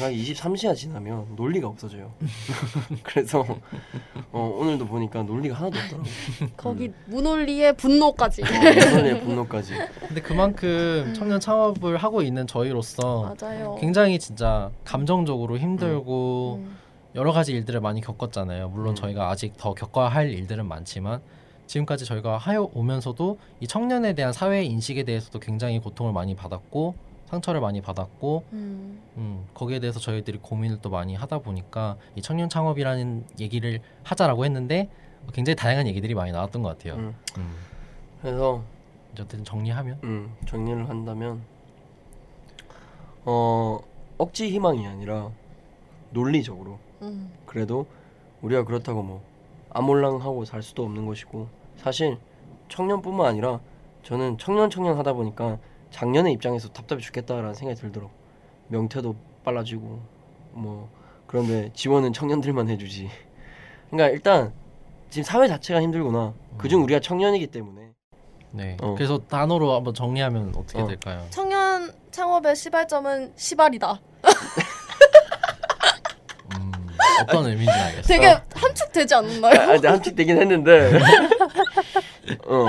[0.00, 2.12] 한 23시가 지나면 논리가 없어져요.
[3.02, 3.44] 그래서
[4.32, 6.08] 어, 오늘도 보니까 논리가 하나도 없더라고.
[6.56, 8.42] 거기 문논리의 분노까지.
[8.42, 9.74] 논리의 분노까지.
[10.08, 11.14] 근데 그만큼 음.
[11.14, 13.76] 청년 창업을 하고 있는 저희로서 맞아요.
[13.78, 16.76] 굉장히 진짜 감정적으로 힘들고 음,
[17.14, 18.70] 여러 가지 일들을 많이 겪었잖아요.
[18.70, 18.94] 물론 음.
[18.94, 21.20] 저희가 아직 더 겪어야 할 일들은 많지만
[21.66, 26.94] 지금까지 저희가 하여 오면서도 이 청년에 대한 사회 인식에 대해서도 굉장히 고통을 많이 받았고
[27.26, 32.48] 상처를 많이 받았고 음, 음, 거기에 대해서 저희들이 고민을 또 많이 하다 보니까 이 청년
[32.48, 34.88] 창업이라는 얘기를 하자라고 했는데
[35.32, 36.94] 굉장히 다양한 얘기들이 많이 나왔던 것 같아요.
[36.94, 37.14] 음.
[37.38, 37.56] 음.
[38.22, 38.62] 그래서
[39.12, 41.42] 이제 어쨌든 정리하면 음, 정리를 한다면
[43.24, 43.80] 어
[44.18, 45.30] 억지 희망이 아니라
[46.10, 47.86] 논리적으로 음, 그래도
[48.42, 49.22] 우리가 그렇다고 뭐
[49.70, 52.18] 아몰랑하고 살 수도 없는 것이고 사실
[52.68, 53.60] 청년뿐만 아니라
[54.04, 55.58] 저는 청년 청년 하다 보니까
[55.90, 58.12] 작년의 입장에서 답답해 죽겠다라는 생각이 들더라고
[58.68, 59.14] 명태도
[59.44, 60.00] 빨라지고
[60.52, 60.90] 뭐
[61.26, 63.10] 그런데 지원은 청년들만 해주지
[63.90, 64.52] 그러니까 일단
[65.10, 67.92] 지금 사회 자체가 힘들구나 그중 우리가 청년이기 때문에
[68.50, 68.76] 네.
[68.80, 68.94] 어.
[68.96, 70.86] 그래서 단어로 한번 정리하면 어떻게 어.
[70.86, 71.26] 될까요?
[71.30, 74.00] 청년 창업의 시발점은 시발이다.
[76.54, 76.72] 음,
[77.22, 78.02] 어떤 의미인지 알겠어요.
[78.02, 79.60] 되게 함축되지 않나요?
[79.60, 80.98] 아, 근데 함축되긴 했는데
[82.46, 82.66] 어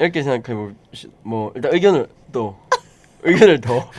[0.00, 2.56] 이렇게 생각해 뭐, 시- 뭐 일단 의견을 또
[3.22, 3.90] 의견을 더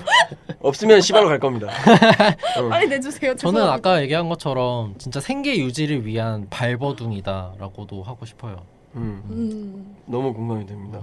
[0.61, 1.67] 없으면 시발로 갈 겁니다.
[2.57, 2.69] 어.
[2.69, 3.35] 빨리 내주세요.
[3.35, 3.73] 저는 죄송합니다.
[3.73, 8.63] 아까 얘기한 것처럼 진짜 생계 유지를 위한 발버둥이다라고도 하고 싶어요.
[8.95, 9.97] 음, 음.
[10.05, 11.01] 너무 공감이 됩니다.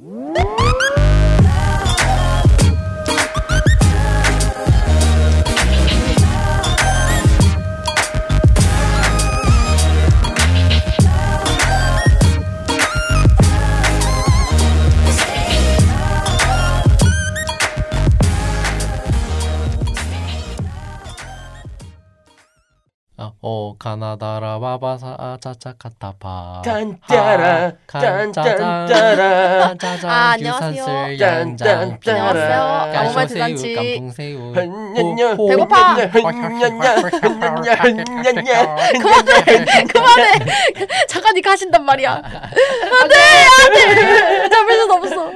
[0.00, 1.67] 아,
[23.50, 31.16] 어 가나다라 와바사 아차차 카타파 짠짜라 짠짠짜라 짜잔 아, 안녕하세요.
[31.16, 32.60] 짠짠, 안녕하세요.
[32.60, 33.74] 아무 말 깐쇼새우 대잔치.
[33.74, 34.52] 깐풍새우
[35.48, 35.96] 배고파.
[35.96, 36.78] 한년년
[39.92, 40.34] 그만해.
[41.08, 42.16] 작가님 가신단 말이야.
[42.16, 43.14] 안돼
[43.64, 44.48] 안돼.
[44.50, 45.32] 잡을 수 없어.